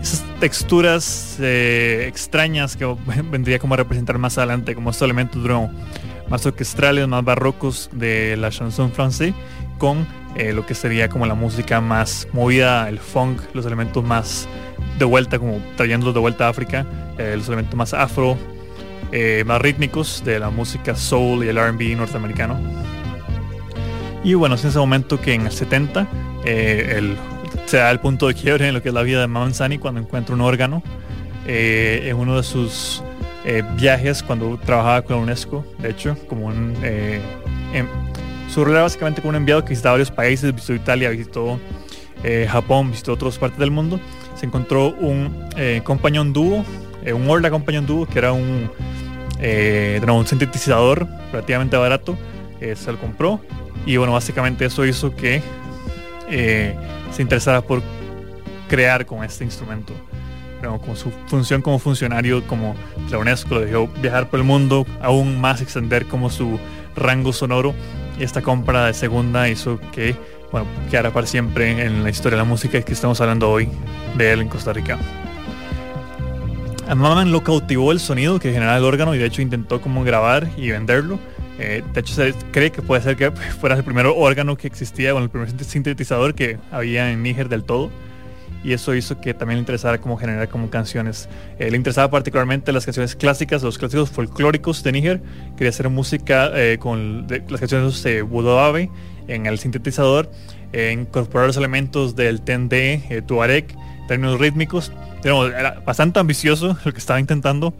[0.00, 2.84] esas texturas eh, extrañas que
[3.30, 5.42] vendría como a representar más adelante, como estos elementos
[6.28, 9.34] más orquestrales, más barrocos de la chanson francés,
[9.78, 10.06] con
[10.54, 14.48] lo que sería como la música más movida, el funk, los elementos más
[14.98, 16.86] de vuelta, como trayéndolos de vuelta a África,
[17.18, 18.38] los elementos más afro,
[19.14, 22.58] eh, más rítmicos de la música soul y el RB norteamericano.
[24.24, 26.06] Y bueno, es en ese momento que en el 70
[26.44, 27.16] eh,
[27.66, 30.00] se da el punto de quiebre en lo que es la vida de Manzani cuando
[30.00, 30.82] encuentra un órgano
[31.46, 33.02] eh, en uno de sus
[33.76, 36.76] viajes cuando trabajaba con la UNESCO, de hecho, como un...
[38.48, 41.58] su rol era básicamente como un enviado que visitaba varios países, visitó Italia, visitó
[42.48, 43.98] Japón, visitó otras partes del mundo.
[44.36, 45.48] Se encontró un
[45.82, 46.64] compañón dúo,
[47.12, 48.70] un Orla compañón dúo, que era un
[49.44, 52.16] eh, un sintetizador relativamente barato,
[52.60, 53.40] eh, se lo compró
[53.86, 55.42] y bueno, básicamente eso hizo que
[56.28, 56.74] eh,
[57.10, 57.82] se interesara por
[58.68, 59.92] crear con este instrumento.
[60.60, 62.76] Pero con su función como funcionario, como
[63.10, 66.58] la UNESCO lo dejó viajar por el mundo, aún más extender como su
[66.94, 67.74] rango sonoro
[68.18, 70.14] y esta compra de segunda hizo que
[70.52, 73.68] bueno, quedara para siempre en la historia de la música que estamos hablando hoy
[74.16, 74.98] de él en Costa Rica.
[76.86, 80.04] A Maman lo cautivó el sonido que generaba el órgano y de hecho intentó como
[80.04, 81.18] grabar y venderlo.
[81.62, 85.12] Eh, de hecho se cree que puede ser que fuera el primer órgano que existía,
[85.12, 87.90] bueno, el primer sintetizador que había en Níger del todo.
[88.64, 91.28] Y eso hizo que también le interesara como generar como canciones.
[91.58, 95.22] Eh, le interesaba particularmente las canciones clásicas, los clásicos folclóricos de Níger.
[95.56, 98.88] Quería hacer música eh, con las canciones de Budoabe
[99.26, 100.30] en el sintetizador,
[100.72, 103.66] incorporar los elementos del Tende, Tuareg,
[104.08, 104.90] términos rítmicos
[105.24, 107.72] era bastante ambicioso lo que estaba intentando,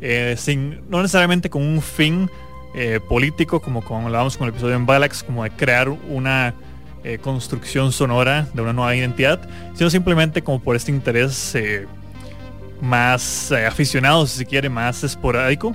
[0.00, 2.28] eh, sin, no necesariamente con un fin
[2.74, 6.54] eh, político, como, como hablábamos con el episodio en Balax, como de crear una
[7.04, 9.40] eh, construcción sonora de una nueva identidad,
[9.74, 11.56] sino simplemente como por este interés
[12.80, 15.74] más aficionado, si se quiere, más esporádico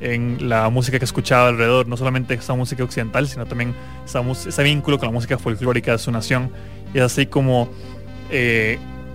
[0.00, 3.74] en la música que escuchaba alrededor, no solamente esa música occidental, sino también
[4.06, 6.50] ese vínculo con la música folclórica de su nación.
[6.94, 7.68] Y es así como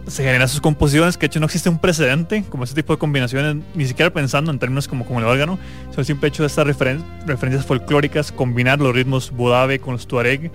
[0.08, 3.00] se generan sus composiciones, que de hecho no existe un precedente como este tipo de
[3.00, 5.58] combinaciones, ni siquiera pensando en términos como, como el órgano,
[5.92, 10.52] sino siempre hecho de estas referencias folclóricas, combinar los ritmos budabe con los tuareg,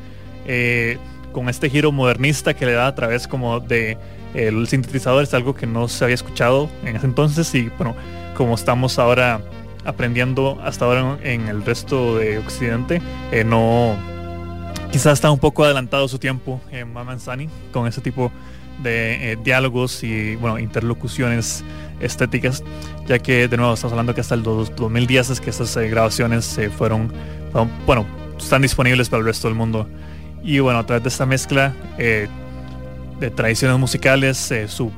[0.46, 0.98] eh,
[1.32, 3.98] con este giro modernista que le da a través como de
[4.34, 7.96] el sintetizador, es algo que no se había escuchado en ese entonces y bueno,
[8.36, 9.40] como estamos ahora
[9.84, 13.96] aprendiendo hasta ahora en el resto de Occidente, eh, no
[14.92, 18.30] quizás está un poco adelantado su tiempo en Mamanzani con ese tipo
[18.85, 21.64] eh, diálogos y bueno, interlocuciones
[22.01, 22.62] estéticas,
[23.07, 26.45] ya que de nuevo estamos hablando que hasta el 2010 es que estas eh, grabaciones
[26.45, 27.12] se fueron,
[27.87, 28.07] bueno,
[28.39, 29.89] están disponibles para el resto del mundo.
[30.43, 32.28] Y bueno, a través de esta mezcla eh,
[33.18, 34.91] de tradiciones musicales, su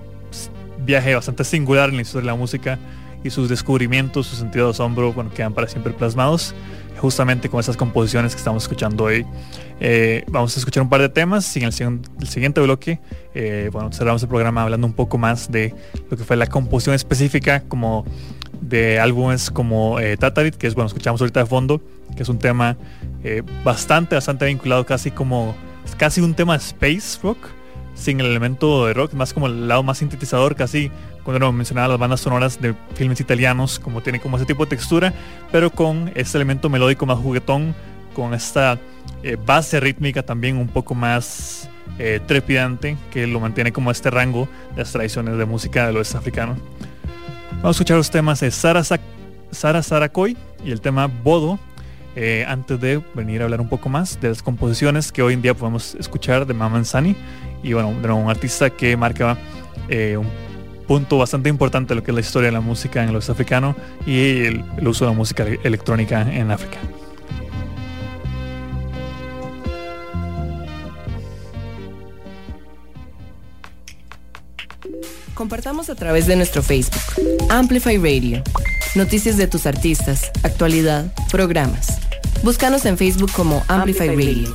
[0.79, 2.79] viaje bastante singular en la historia de la música
[3.25, 6.55] y sus descubrimientos, su sentido de asombro, bueno, quedan para siempre plasmados
[7.03, 9.27] justamente con esas composiciones que estamos escuchando hoy.
[9.81, 11.73] Eh, vamos a escuchar un par de temas y en el,
[12.29, 13.01] siguiente bloque,
[13.35, 15.75] eh, bueno, cerramos el programa hablando un poco más de
[16.09, 18.05] lo que fue la composición específica como
[18.61, 21.83] de álbumes como eh, Tatarit, que es, bueno, escuchamos ahorita de fondo,
[22.17, 22.77] que es un tema
[23.65, 25.57] bastante, bastante vinculado casi como,
[25.97, 27.39] casi un tema space rock,
[27.95, 30.91] sin el elemento de rock, más como el lado más sintetizador, casi
[31.25, 35.13] cuando mencionaba las bandas sonoras de filmes italianos, como tiene como ese tipo de textura,
[35.51, 37.75] pero con este elemento melódico más juguetón,
[38.15, 38.79] con esta
[39.23, 41.69] eh, base rítmica también un poco más
[41.99, 46.19] eh, trepidante, que lo mantiene como este rango de las tradiciones de música del oeste
[46.19, 46.57] africano.
[47.57, 51.59] Vamos a escuchar los temas de Sara, Sara Sarakoy y el tema Bodo,
[52.17, 55.43] eh, antes de venir a hablar un poco más de las composiciones que hoy en
[55.43, 57.17] día podemos escuchar de Maman Sani
[57.63, 59.39] y bueno, de un artista que marca
[59.89, 60.27] un
[60.93, 63.33] punto bastante importante lo que es la historia de la música en el oeste
[64.05, 66.77] y el, uso de la música electrónica en África.
[75.35, 77.01] compartamos a través de nuestro Facebook.
[77.49, 78.43] Amplify Radio.
[78.95, 81.99] Noticias de tus artistas, actualidad, programas.
[82.43, 84.55] Búscanos en Facebook como Amplify, Radio.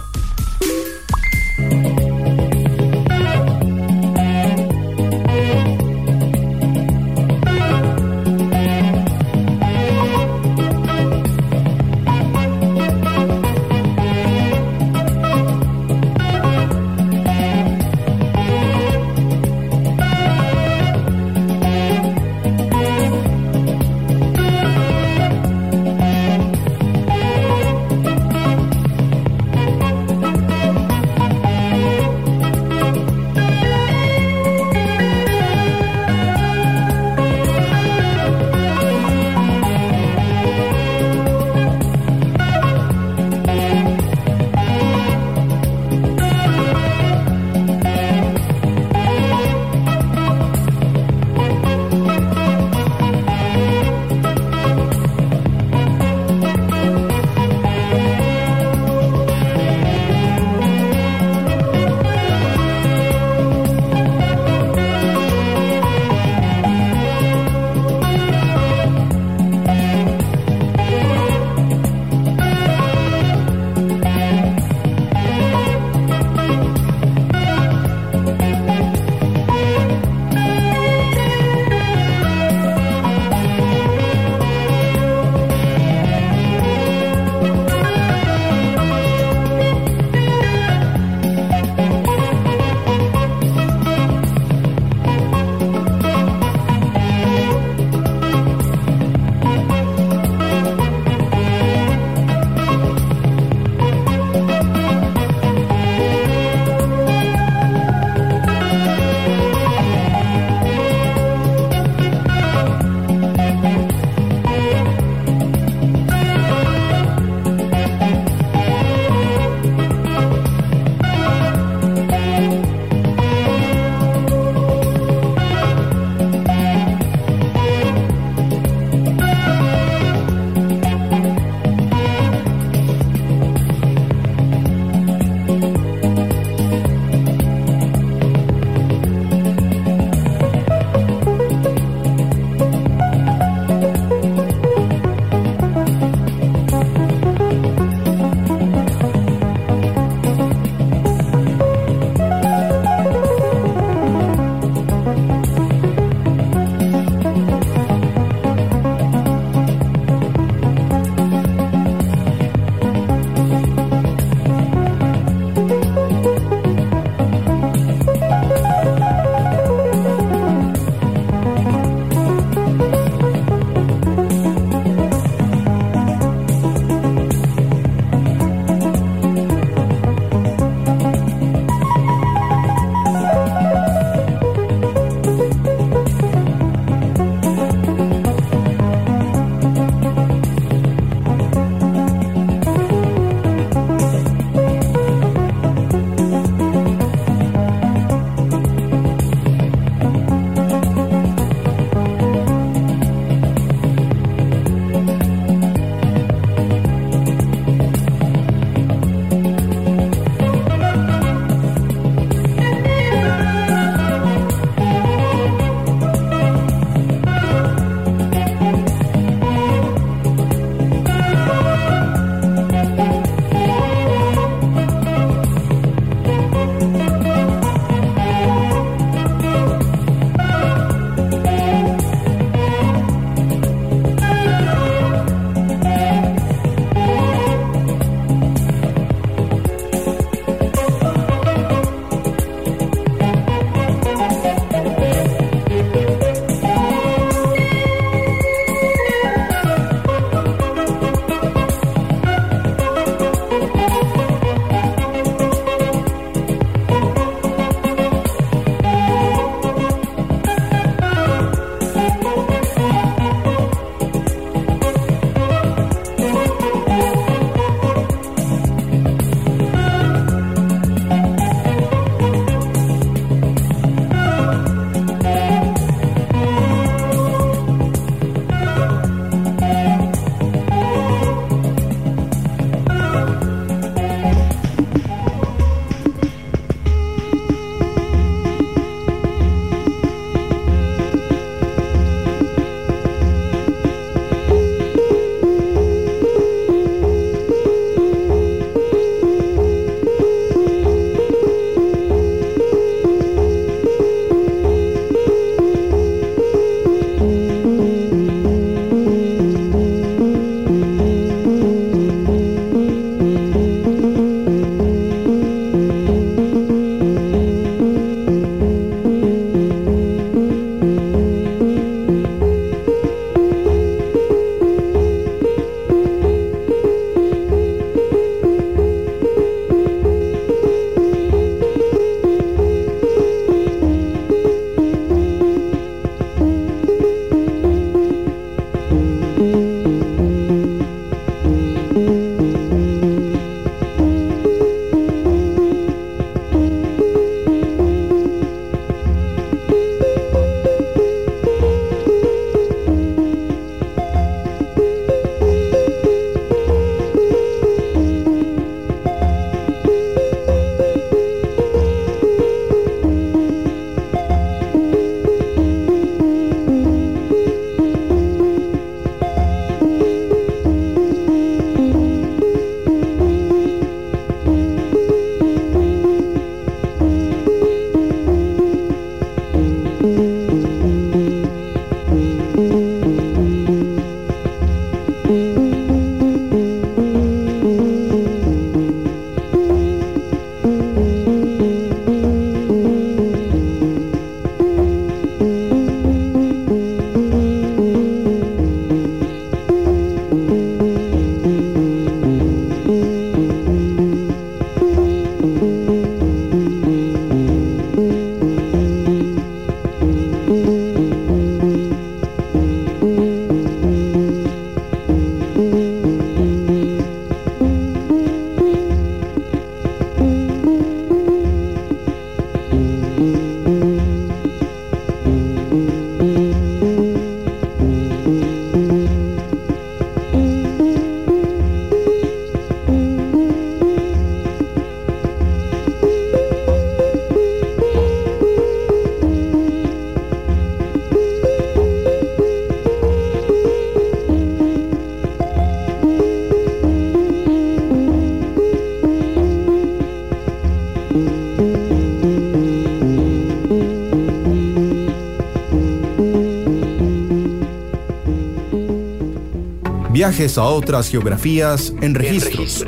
[460.18, 462.84] Viajes a otras geografías en registros.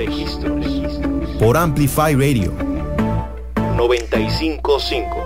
[1.37, 2.51] Por Amplify Radio.
[3.77, 5.18] 955.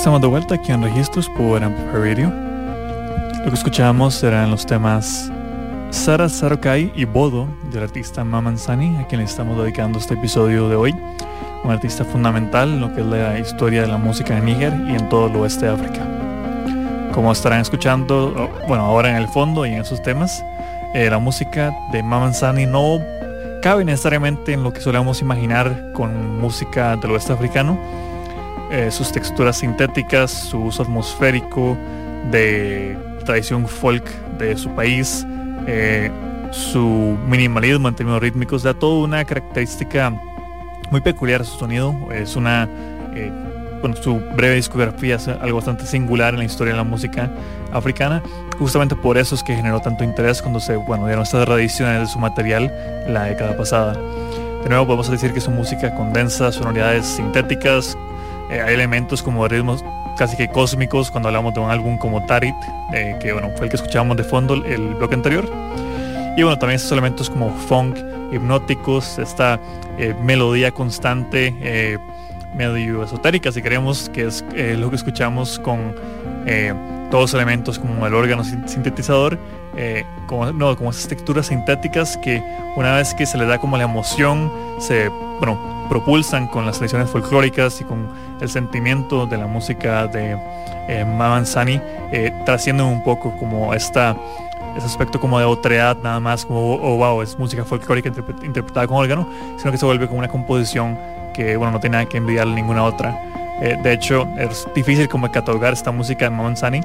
[0.00, 2.32] Estamos de vuelta aquí en Registros por Amplify Radio.
[3.44, 5.30] Lo que escuchábamos eran los temas
[5.90, 10.70] Sara Sarokai y Bodo del artista Maman Sani, a quien le estamos dedicando este episodio
[10.70, 10.94] de hoy.
[11.64, 14.94] Un artista fundamental en lo que es la historia de la música en Níger y
[14.94, 16.00] en todo el oeste de África.
[17.12, 20.42] Como estarán escuchando, bueno, ahora en el fondo y en esos temas,
[20.94, 23.00] eh, la música de Maman Sani no
[23.60, 27.78] cabe necesariamente en lo que solemos imaginar con música del oeste africano
[28.70, 31.76] eh, sus texturas sintéticas, su uso atmosférico
[32.30, 34.04] de tradición folk
[34.38, 35.26] de su país,
[35.66, 36.10] eh,
[36.52, 40.12] su minimalismo en términos rítmicos, da toda una característica
[40.90, 41.94] muy peculiar a su sonido.
[42.12, 42.68] Es una,
[43.14, 43.32] eh,
[43.80, 47.30] bueno, su breve discografía es algo bastante singular en la historia de la música
[47.72, 48.22] africana.
[48.58, 52.06] Justamente por eso es que generó tanto interés cuando se, bueno, dieron estas reediciones de
[52.06, 52.72] su material
[53.08, 53.94] la década pasada.
[54.62, 57.96] De nuevo podemos decir que su música condensa sonoridades sintéticas,
[58.50, 59.84] eh, hay elementos como ritmos
[60.16, 62.54] casi que cósmicos cuando hablamos de un álbum como Tarit,
[62.92, 65.50] eh, que bueno, fue el que escuchábamos de fondo el bloque anterior.
[66.36, 67.96] Y bueno, también esos elementos como funk,
[68.32, 69.60] hipnóticos, esta
[69.98, 71.98] eh, melodía constante,
[72.56, 74.44] medio esotérica, si queremos, que es
[74.78, 75.94] lo que escuchamos con
[77.10, 79.38] todos los elementos como el órgano sintetizador,
[80.26, 82.42] como, no, como esas texturas sintéticas que
[82.76, 87.10] una vez que se le da como la emoción, se, bueno, propulsan con las tradiciones
[87.10, 88.08] folclóricas y con
[88.40, 90.36] el sentimiento de la música de
[90.88, 91.80] eh, Mamanzani,
[92.12, 94.16] eh, trascienden un poco como esta,
[94.76, 98.10] ese aspecto como de otredad, nada más como, oh, wow, es música folclórica
[98.42, 99.28] interpretada con órgano,
[99.58, 100.98] sino que se vuelve como una composición
[101.34, 103.20] que, bueno, no tiene nada que envidiarle ninguna otra.
[103.60, 106.80] Eh, de hecho, es difícil como catalogar esta música de Mamanzani,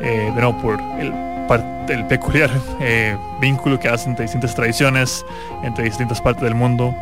[0.00, 1.12] eh, de por el,
[1.88, 2.50] el peculiar
[3.40, 5.26] vínculo que hacen entre distintas tradiciones,
[5.62, 6.94] entre distintas partes del mundo,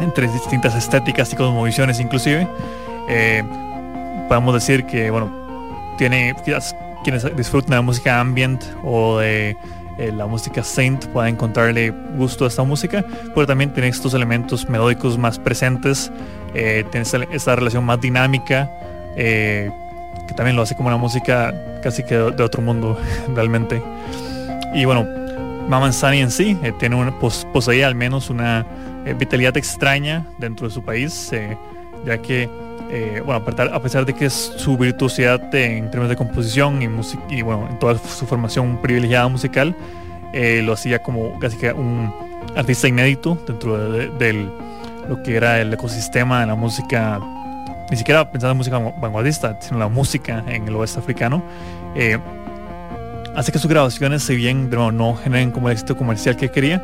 [0.00, 2.48] entre distintas estéticas y cosmovisiones inclusive.
[3.08, 3.42] Eh,
[4.28, 5.30] podemos decir que, bueno,
[5.98, 6.34] tiene
[7.04, 9.56] quienes disfrutan de la música ambient o de
[9.98, 13.04] eh, la música saint pueden encontrarle gusto a esta música,
[13.34, 16.10] pero también tiene estos elementos melódicos más presentes,
[16.54, 18.70] eh, tiene esta, relación más dinámica,
[19.16, 22.98] que también lo hace como una música casi que de, otro mundo
[23.34, 23.82] realmente.
[24.74, 25.06] Y bueno,
[25.68, 28.66] Maman Sani en sí tiene una, poseía al menos una
[29.06, 31.56] eh, vitalidad extraña dentro de su país, eh,
[32.04, 32.48] ya que,
[32.90, 37.42] eh, bueno, a pesar de que es su virtuosidad en términos de composición y, y
[37.42, 39.76] bueno, en toda su formación privilegiada musical,
[40.32, 42.12] lo hacía como casi que un
[42.54, 44.48] artista inédito dentro de,
[45.08, 47.18] lo que era el ecosistema de la música,
[47.90, 51.42] ni siquiera pensando en música vanguardista, sino la música en el oeste africano.
[53.34, 56.82] hace que sus grabaciones, si bien no, no generen como el éxito comercial que quería,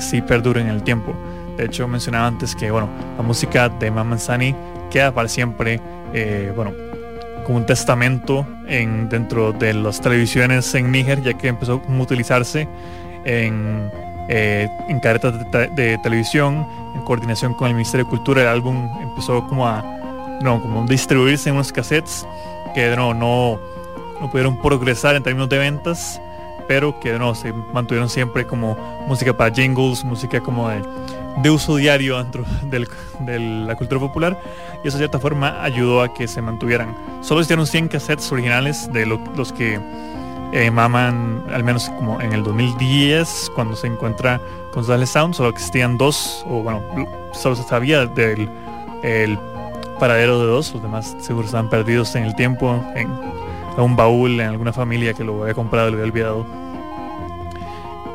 [0.00, 1.12] sí perduren en el tiempo.
[1.56, 4.54] De hecho, mencionaba antes que, bueno, la música de Maman Sani
[4.92, 5.80] queda para siempre,
[6.12, 6.72] eh, bueno,
[7.44, 12.68] como un testamento en, dentro de las televisiones en Níger, ya que empezó a utilizarse
[13.24, 13.90] en,
[14.28, 15.34] eh, en caretas
[15.74, 18.42] de, televisión, en coordinación con el Ministerio de Cultura.
[18.42, 19.82] El álbum empezó como a
[20.40, 22.26] no, como distribuirse en unos cassettes
[22.74, 23.58] que no, no,
[24.20, 26.20] no pudieron progresar en términos de ventas,
[26.68, 28.76] pero que no, se mantuvieron siempre como
[29.06, 30.82] música para jingles, música como de
[31.38, 32.44] de uso diario dentro
[33.20, 34.38] de la cultura popular
[34.84, 36.94] y eso de cierta forma ayudó a que se mantuvieran.
[37.22, 39.80] Solo existieron 100 cassettes originales de los que
[40.52, 44.38] eh, maman, al menos como en el 2010, cuando se encuentra
[44.70, 46.82] con González Sound, solo existían dos, o bueno,
[47.32, 48.50] solo se sabía del
[49.02, 49.38] el
[49.98, 53.08] paradero de dos, los demás seguro estaban perdidos en el tiempo, en
[53.78, 56.61] un baúl, en alguna familia que lo había comprado y lo había olvidado.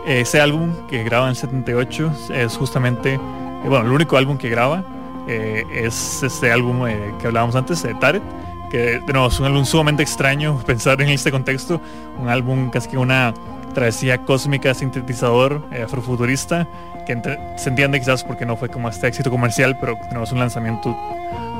[0.07, 3.19] Ese álbum que graba en el 78 es justamente, eh,
[3.65, 4.81] bueno, el único álbum que graba
[5.27, 8.23] eh, es este álbum eh, que hablábamos antes, de Taret,
[8.71, 11.81] que de nuevo es un álbum sumamente extraño pensar en este contexto,
[12.17, 13.33] un álbum casi que una
[13.73, 16.65] travesía cósmica, sintetizador, afrofuturista,
[17.05, 17.21] que
[17.57, 20.95] se entiende quizás porque no fue como este éxito comercial, pero tenemos un lanzamiento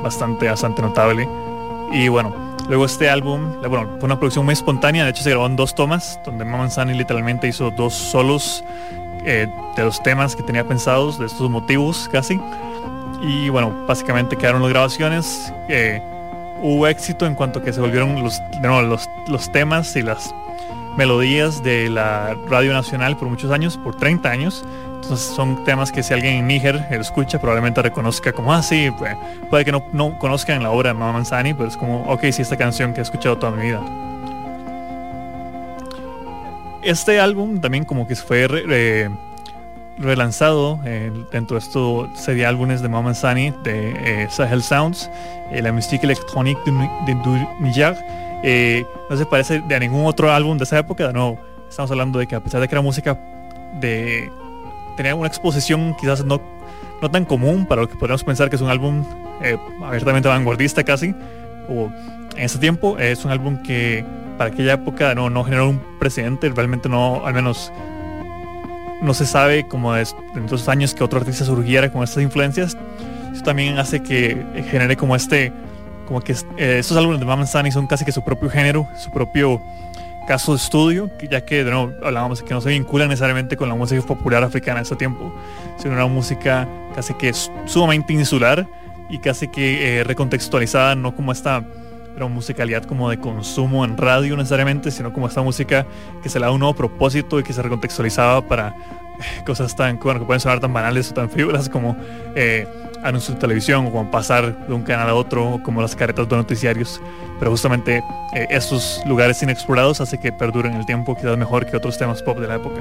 [0.02, 1.28] bastante, bastante notable.
[1.92, 5.46] Y bueno, Luego este álbum, bueno, fue una producción muy espontánea, de hecho se grabó
[5.46, 8.62] en dos tomas, donde Maman Sani literalmente hizo dos solos
[9.24, 12.38] eh, de los temas que tenía pensados, de estos motivos casi.
[13.22, 15.52] Y bueno, básicamente quedaron las grabaciones.
[15.68, 16.02] Eh,
[16.60, 20.34] hubo éxito en cuanto que se volvieron los, los, los temas y las
[20.96, 24.64] melodías de la Radio Nacional por muchos años, por 30 años.
[25.02, 29.16] Entonces son temas que si alguien en Níger escucha probablemente reconozca como, ah, sí, pues,
[29.48, 32.42] puede que no, no conozcan la obra de Mama Manzani, pero es como, ok, sí,
[32.42, 33.80] esta canción que he escuchado toda mi vida.
[36.82, 38.48] Este álbum también como que fue
[39.98, 45.10] relanzado eh, dentro de estos serie álbumes de Mama Manzani de eh, Sahel Sounds,
[45.50, 46.72] eh, la música electrónica de,
[47.06, 51.38] de no se parece de ningún otro álbum de esa época, nuevo,
[51.68, 53.18] estamos hablando de que a pesar de que era música
[53.80, 54.30] de
[54.98, 56.42] tenía una exposición quizás no,
[57.00, 59.04] no tan común para lo que podríamos pensar que es un álbum
[59.80, 61.14] abiertamente vanguardista casi,
[61.68, 61.88] o
[62.36, 64.04] en ese tiempo es un álbum que
[64.36, 67.72] para aquella época no, no generó un precedente, realmente no, al menos
[69.00, 70.04] no se sabe como en
[70.44, 72.76] esos años que otro artista surgiera con estas influencias.
[73.44, 75.52] También hace que genere como este,
[76.08, 79.10] como que eh, estos álbumes de Mama Sunny son casi que su propio género, su
[79.12, 79.62] propio
[80.28, 83.66] caso de estudio, ya que de nuevo hablábamos de que no se vincula necesariamente con
[83.66, 85.34] la música popular africana en ese tiempo,
[85.78, 87.32] sino una música casi que
[87.64, 88.68] sumamente insular
[89.08, 91.64] y casi que eh, recontextualizada, no como esta
[92.28, 95.86] musicalidad como de consumo en radio necesariamente, sino como esta música
[96.22, 98.74] que se le da un nuevo propósito y que se recontextualizaba para
[99.20, 101.96] eh, cosas tan, bueno, que pueden sonar tan banales o tan figuras como
[102.34, 102.66] eh,
[103.02, 106.36] anuncios de televisión o como pasar de un canal a otro, como las caretas de
[106.36, 107.00] noticiarios.
[107.38, 108.02] Pero justamente
[108.34, 112.38] eh, estos lugares inexplorados hace que perduren el tiempo quizás mejor que otros temas pop
[112.38, 112.80] de la época.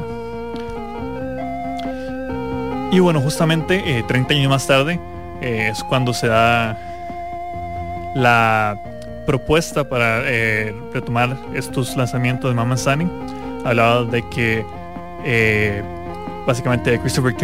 [2.92, 5.00] Y bueno, justamente 30 años más tarde
[5.42, 6.78] es cuando se da
[8.16, 8.78] la
[9.28, 13.08] propuesta para eh, retomar estos lanzamientos de Mama Sunny
[13.66, 14.66] hablaba de que
[15.26, 15.84] eh,
[16.46, 17.36] básicamente Christopher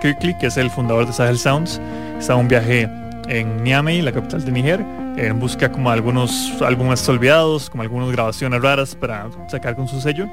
[0.00, 1.80] Kirkley, que es el fundador de Sahel Sounds,
[2.22, 2.88] está en un viaje
[3.26, 4.80] en Niamey, la capital de Niger,
[5.16, 10.28] en busca como algunos álbumes olvidados, como algunas grabaciones raras para sacar con su sello.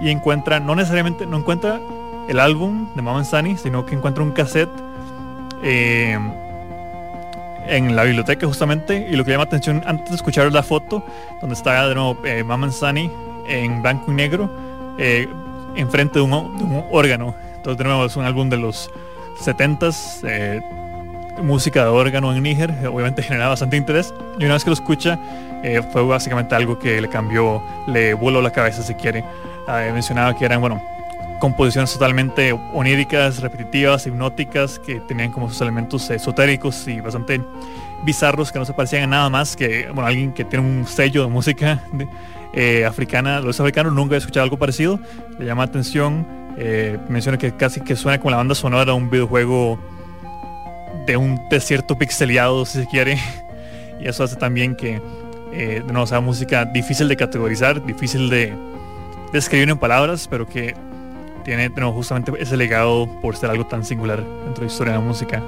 [0.00, 1.80] Y encuentra, no necesariamente, no encuentra
[2.28, 4.70] el álbum de Mama Sunny, sino que encuentra un cassette
[5.64, 6.16] eh,
[7.66, 11.04] en la biblioteca justamente y lo que llama atención antes de escuchar la foto
[11.40, 13.10] donde está de nuevo eh, Sunny
[13.48, 14.48] en blanco y negro
[14.96, 15.28] eh,
[15.74, 17.34] enfrente de un, órgano.
[17.56, 18.88] Entonces de nuevo es un álbum de los
[19.44, 20.62] 70s eh,
[21.42, 25.18] música de órgano en Níger obviamente genera bastante interés y una vez que lo escucha
[25.92, 29.24] fue básicamente algo que le cambió le voló la cabeza si quiere
[29.92, 30.80] mencionaba que eran bueno
[31.38, 37.40] composiciones totalmente oníricas, repetitivas, hipnóticas, que tenían como sus elementos esotéricos y bastante
[38.04, 41.22] bizarros, que no se parecían a nada más que bueno, alguien que tiene un sello
[41.22, 41.82] de música
[42.52, 43.40] eh, africana.
[43.40, 44.98] Los africanos nunca he escuchado algo parecido,
[45.38, 46.26] le llama atención.
[46.58, 49.78] Eh, menciona que casi que suena como la banda sonora de un videojuego
[51.06, 53.18] de un desierto pixeleado, si se quiere.
[54.00, 55.00] y eso hace también que
[55.52, 58.52] eh, no sea música difícil de categorizar, difícil de
[59.32, 60.74] describir en palabras, pero que
[61.44, 65.04] tiene justamente ese legado por ser algo tan singular dentro de la historia de la
[65.04, 65.42] música.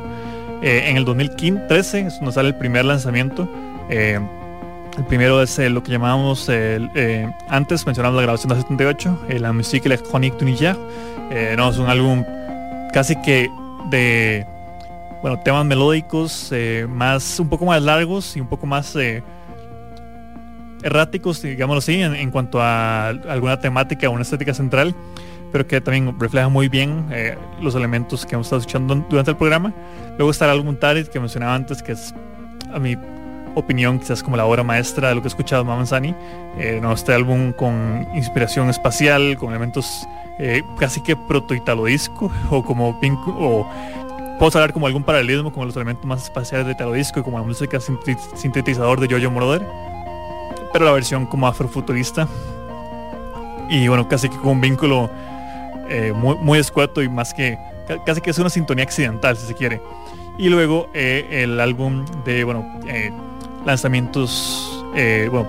[0.63, 3.49] Eh, en el 2013 es donde sale el primer lanzamiento.
[3.91, 4.21] Eh,
[4.97, 6.51] el primero es eh, lo que llamábamos,
[7.49, 10.77] antes mencionamos la grabación de 78, la musique electronique du Niger.
[11.57, 12.25] no, es un álbum
[12.93, 13.49] casi que
[13.91, 14.47] de
[15.23, 16.53] bueno, temas melódicos,
[16.89, 18.97] más, un poco más largos y un poco más
[20.83, 24.95] erráticos, digámoslo así, en, cuanto a alguna temática o una estética central
[25.53, 29.37] pero que también refleja muy bien eh, los elementos que hemos estado escuchando durante el
[29.37, 29.73] programa.
[30.17, 32.15] Luego está el álbum Tarit que mencionaba antes, que es
[32.73, 32.97] a mi
[33.55, 36.15] opinión quizás como la obra maestra de lo que he escuchado Mama Sani.
[36.59, 40.07] Eh, no, este álbum con inspiración espacial, con elementos
[40.39, 43.67] eh, casi que proto-italo disco o como pink, o
[44.39, 47.39] puedo hablar como algún paralelismo con los elementos más espaciales de italo disco y como
[47.39, 49.67] la música sintetizador de Jojo Moroder,
[50.73, 52.29] pero la versión como afrofuturista
[53.69, 55.11] y bueno, casi que con un vínculo
[55.89, 57.59] eh, muy, muy escueto y más que
[58.05, 59.81] casi que es una sintonía accidental si se quiere.
[60.37, 63.11] Y luego eh, el álbum de, bueno, eh,
[63.67, 64.85] lanzamientos,
[65.31, 65.47] bueno,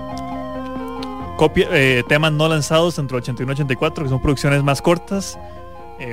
[1.36, 1.68] copia,
[2.08, 5.38] temas no lanzados entre 81 y 84, que son producciones más cortas,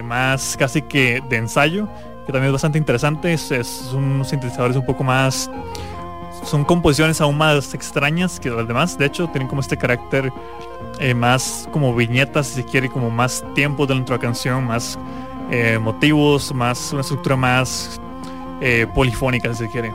[0.04, 1.88] más casi que de ensayo,
[2.28, 5.50] que también es bastante interesante, es, es un sintetizadores un poco más
[6.48, 8.98] son composiciones aún más extrañas que las demás.
[8.98, 10.32] De hecho, tienen como este carácter
[11.00, 14.98] eh, más como viñetas, si se quiere, como más tiempo dentro de la canción, más
[15.52, 18.00] eh, motivos, más una estructura más
[18.62, 19.94] eh, polifónica, si se quiere.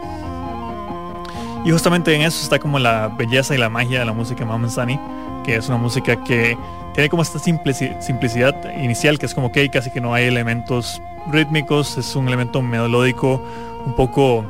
[1.65, 4.69] Y justamente en eso está como la belleza y la magia de la música Mama
[4.69, 4.99] Sunny,
[5.45, 6.59] que es una música que
[6.93, 11.01] tiene como esta simplicidad inicial, que es como que casi que no hay elementos
[11.31, 13.41] rítmicos, es un elemento melódico
[13.85, 14.45] un poco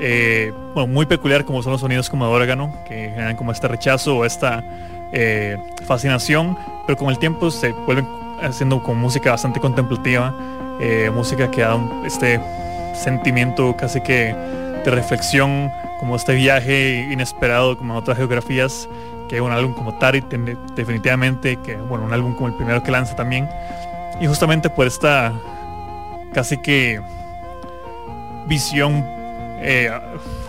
[0.00, 0.52] eh,
[0.88, 4.24] muy peculiar como son los sonidos como de órgano, que generan como este rechazo o
[4.24, 4.64] esta
[5.12, 8.08] eh, fascinación, pero con el tiempo se vuelven
[8.42, 10.34] haciendo con música bastante contemplativa,
[10.80, 12.40] eh, música que da este
[12.94, 14.34] sentimiento casi que
[14.84, 18.88] de reflexión, como este viaje inesperado como en otras geografías,
[19.28, 20.24] que un álbum como Tarit
[20.74, 23.48] definitivamente, que bueno, un álbum como el primero que lanza también,
[24.20, 25.32] y justamente por esta
[26.32, 27.00] casi que
[28.46, 29.04] visión
[29.60, 29.90] eh,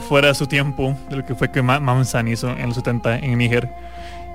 [0.08, 3.38] fuera de su tiempo de lo que fue que Mamanzani hizo en los 70 en
[3.38, 3.70] Níger.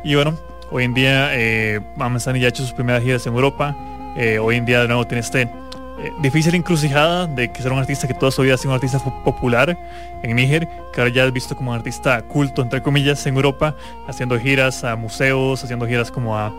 [0.05, 0.37] Y bueno,
[0.71, 3.77] hoy en día eh, ya ha hecho sus primeras giras en Europa.
[4.17, 7.79] Eh, hoy en día de nuevo tiene este eh, difícil encrucijada de que ser un
[7.79, 9.77] artista que toda su vida ha sido un artista popular
[10.23, 13.75] en Níger, que ahora ya es visto como un artista culto, entre comillas, en Europa,
[14.07, 16.53] haciendo giras a museos, haciendo giras como a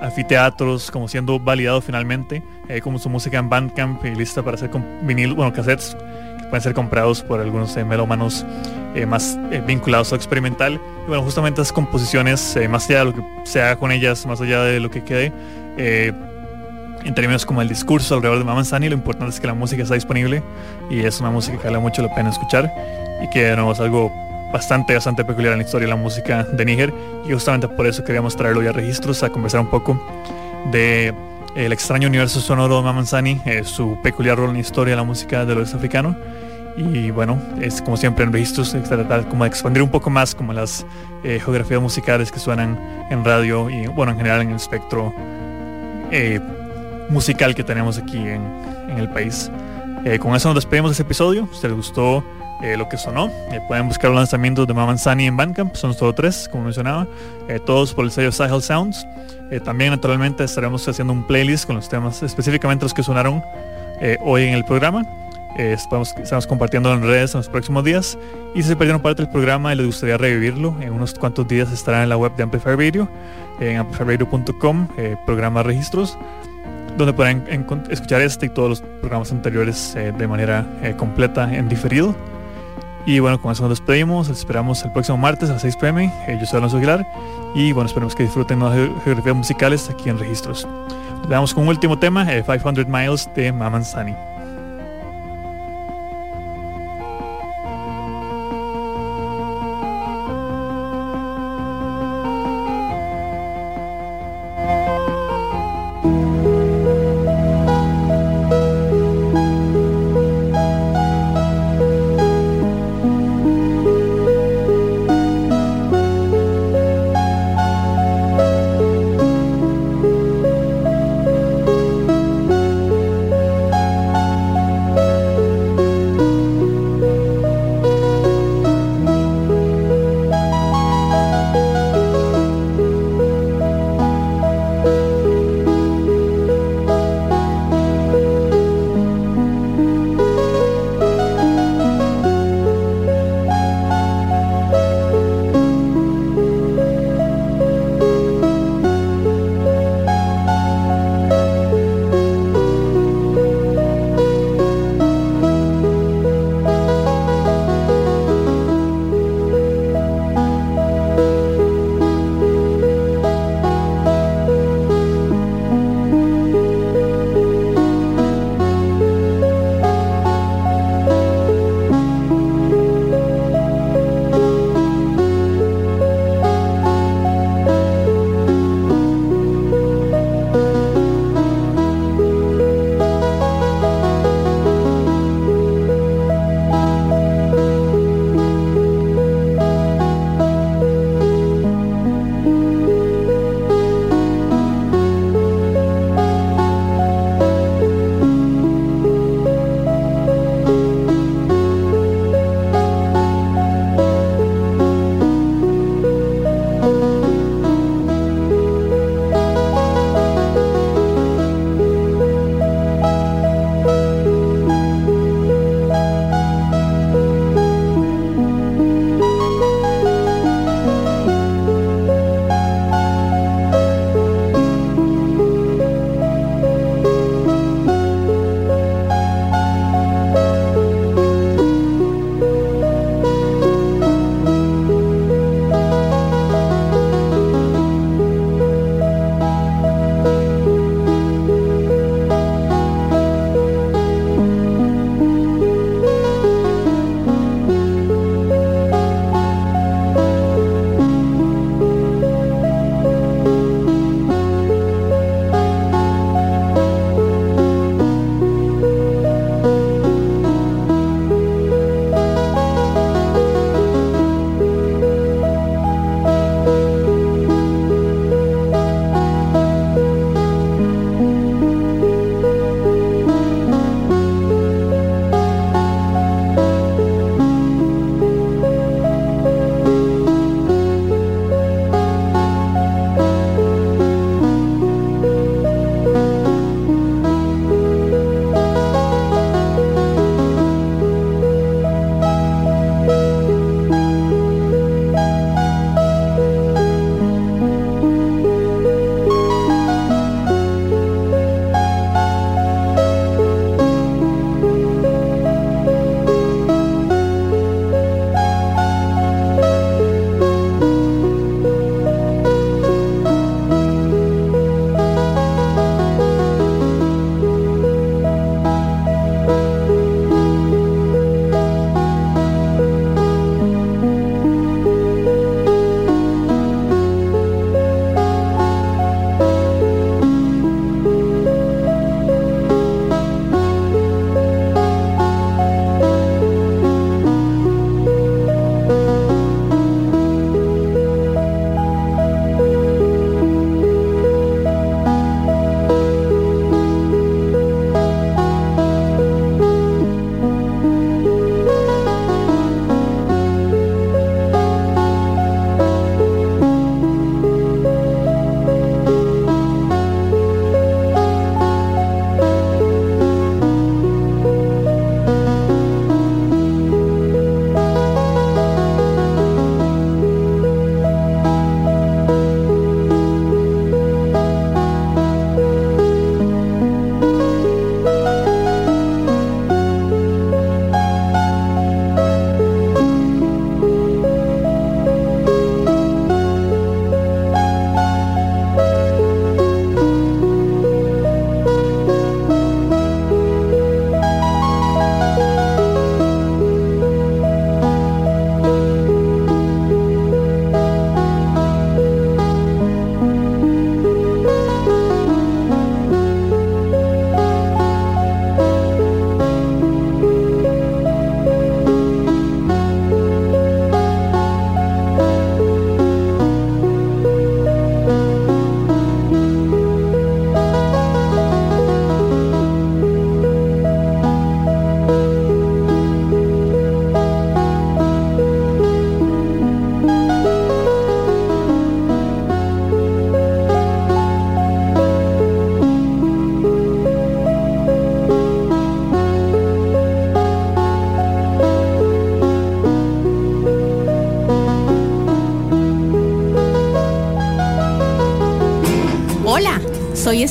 [0.00, 2.42] anfiteatros, como siendo validado finalmente,
[2.82, 5.96] como su música en Bandcamp y lista para hacer con bueno, cassettes
[6.54, 8.44] pueden ser comprados por algunos eh, melómanos
[8.94, 10.74] eh, más eh, vinculados a experimental.
[11.04, 14.40] Y bueno, justamente esas composiciones, más allá de lo que se haga con ellas, más
[14.40, 15.32] allá de lo que quede,
[15.76, 19.94] en términos como el discurso alrededor de Mamanzani, lo importante es que la música está
[19.94, 20.42] disponible
[20.88, 22.72] y es una música que vale mucho la pena escuchar
[23.22, 24.12] y que nuevo es algo
[24.54, 26.94] bastante, bastante peculiar en la historia de la música de Níger
[27.26, 30.00] y justamente por eso queríamos traerlo ya a registros a conversar un poco
[30.70, 31.12] de
[31.56, 35.02] el extraño universo sonoro de Mamanzani, eh, su peculiar rol en la historia de la
[35.02, 36.16] música del oeste africano.
[36.76, 40.36] Y bueno, es como siempre en registros, se trata como de expandir un poco más
[40.36, 40.86] como las
[41.24, 42.78] eh, geografías musicales que suenan
[43.10, 45.12] en radio y bueno, en general en el espectro
[46.12, 46.38] eh,
[47.08, 48.42] musical que tenemos aquí en,
[48.88, 49.50] en el país.
[50.20, 51.48] con eso nos despedimos de este episodio.
[51.52, 52.22] Si les gustó
[52.76, 53.30] lo que sonó,
[53.68, 57.06] pueden buscar los lanzamientos de Mamanzani en Bandcamp, son solo tres, como mencionaba,
[57.66, 59.06] todos por el sello Sahel Sounds.
[59.50, 63.42] Eh, también naturalmente estaremos haciendo un playlist con los temas, específicamente los que sonaron
[64.00, 65.04] eh, hoy en el programa.
[65.56, 66.12] Eh, estamos,
[66.48, 68.18] compartiendo en redes en los próximos días.
[68.54, 71.70] Y si se perdieron parte del programa y les gustaría revivirlo, en unos cuantos días
[71.70, 73.08] estará en la web de Amplify Radio,
[73.60, 74.88] en amplifyradio.com,
[75.24, 76.18] programa registros,
[76.96, 77.44] donde podrán
[77.90, 82.16] escuchar este y todos los programas anteriores de manera completa en diferido.
[83.06, 84.28] Y bueno, con eso nos despedimos.
[84.28, 86.12] esperamos el próximo martes a las 6 pm.
[86.26, 87.06] Eh, yo soy Alonso Aguilar.
[87.54, 90.66] Y bueno, esperemos que disfruten de geografías musicales aquí en Registros.
[91.18, 94.33] Nos vemos con un último tema, 500 eh, Miles de Maman Sunny.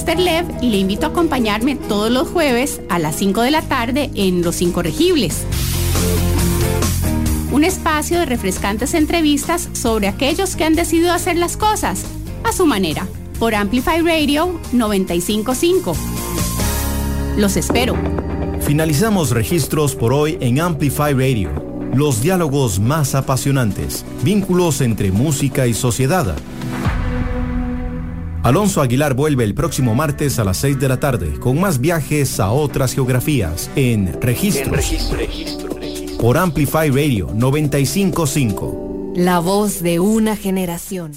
[0.03, 3.61] Esther Lev y le invito a acompañarme todos los jueves a las 5 de la
[3.61, 5.45] tarde en Los Incorregibles.
[7.53, 12.03] Un espacio de refrescantes entrevistas sobre aquellos que han decidido hacer las cosas
[12.43, 13.07] a su manera
[13.39, 15.95] por Amplify Radio 955.
[17.37, 17.95] Los espero.
[18.59, 21.49] Finalizamos registros por hoy en Amplify Radio.
[21.93, 26.35] Los diálogos más apasionantes, vínculos entre música y sociedad.
[28.43, 32.41] Alonso Aguilar vuelve el próximo martes a las 6 de la tarde con más viajes
[32.41, 34.93] a otras geografías en Registros.
[36.19, 39.13] Por Amplify Radio 955.
[39.15, 41.13] La voz de una generación.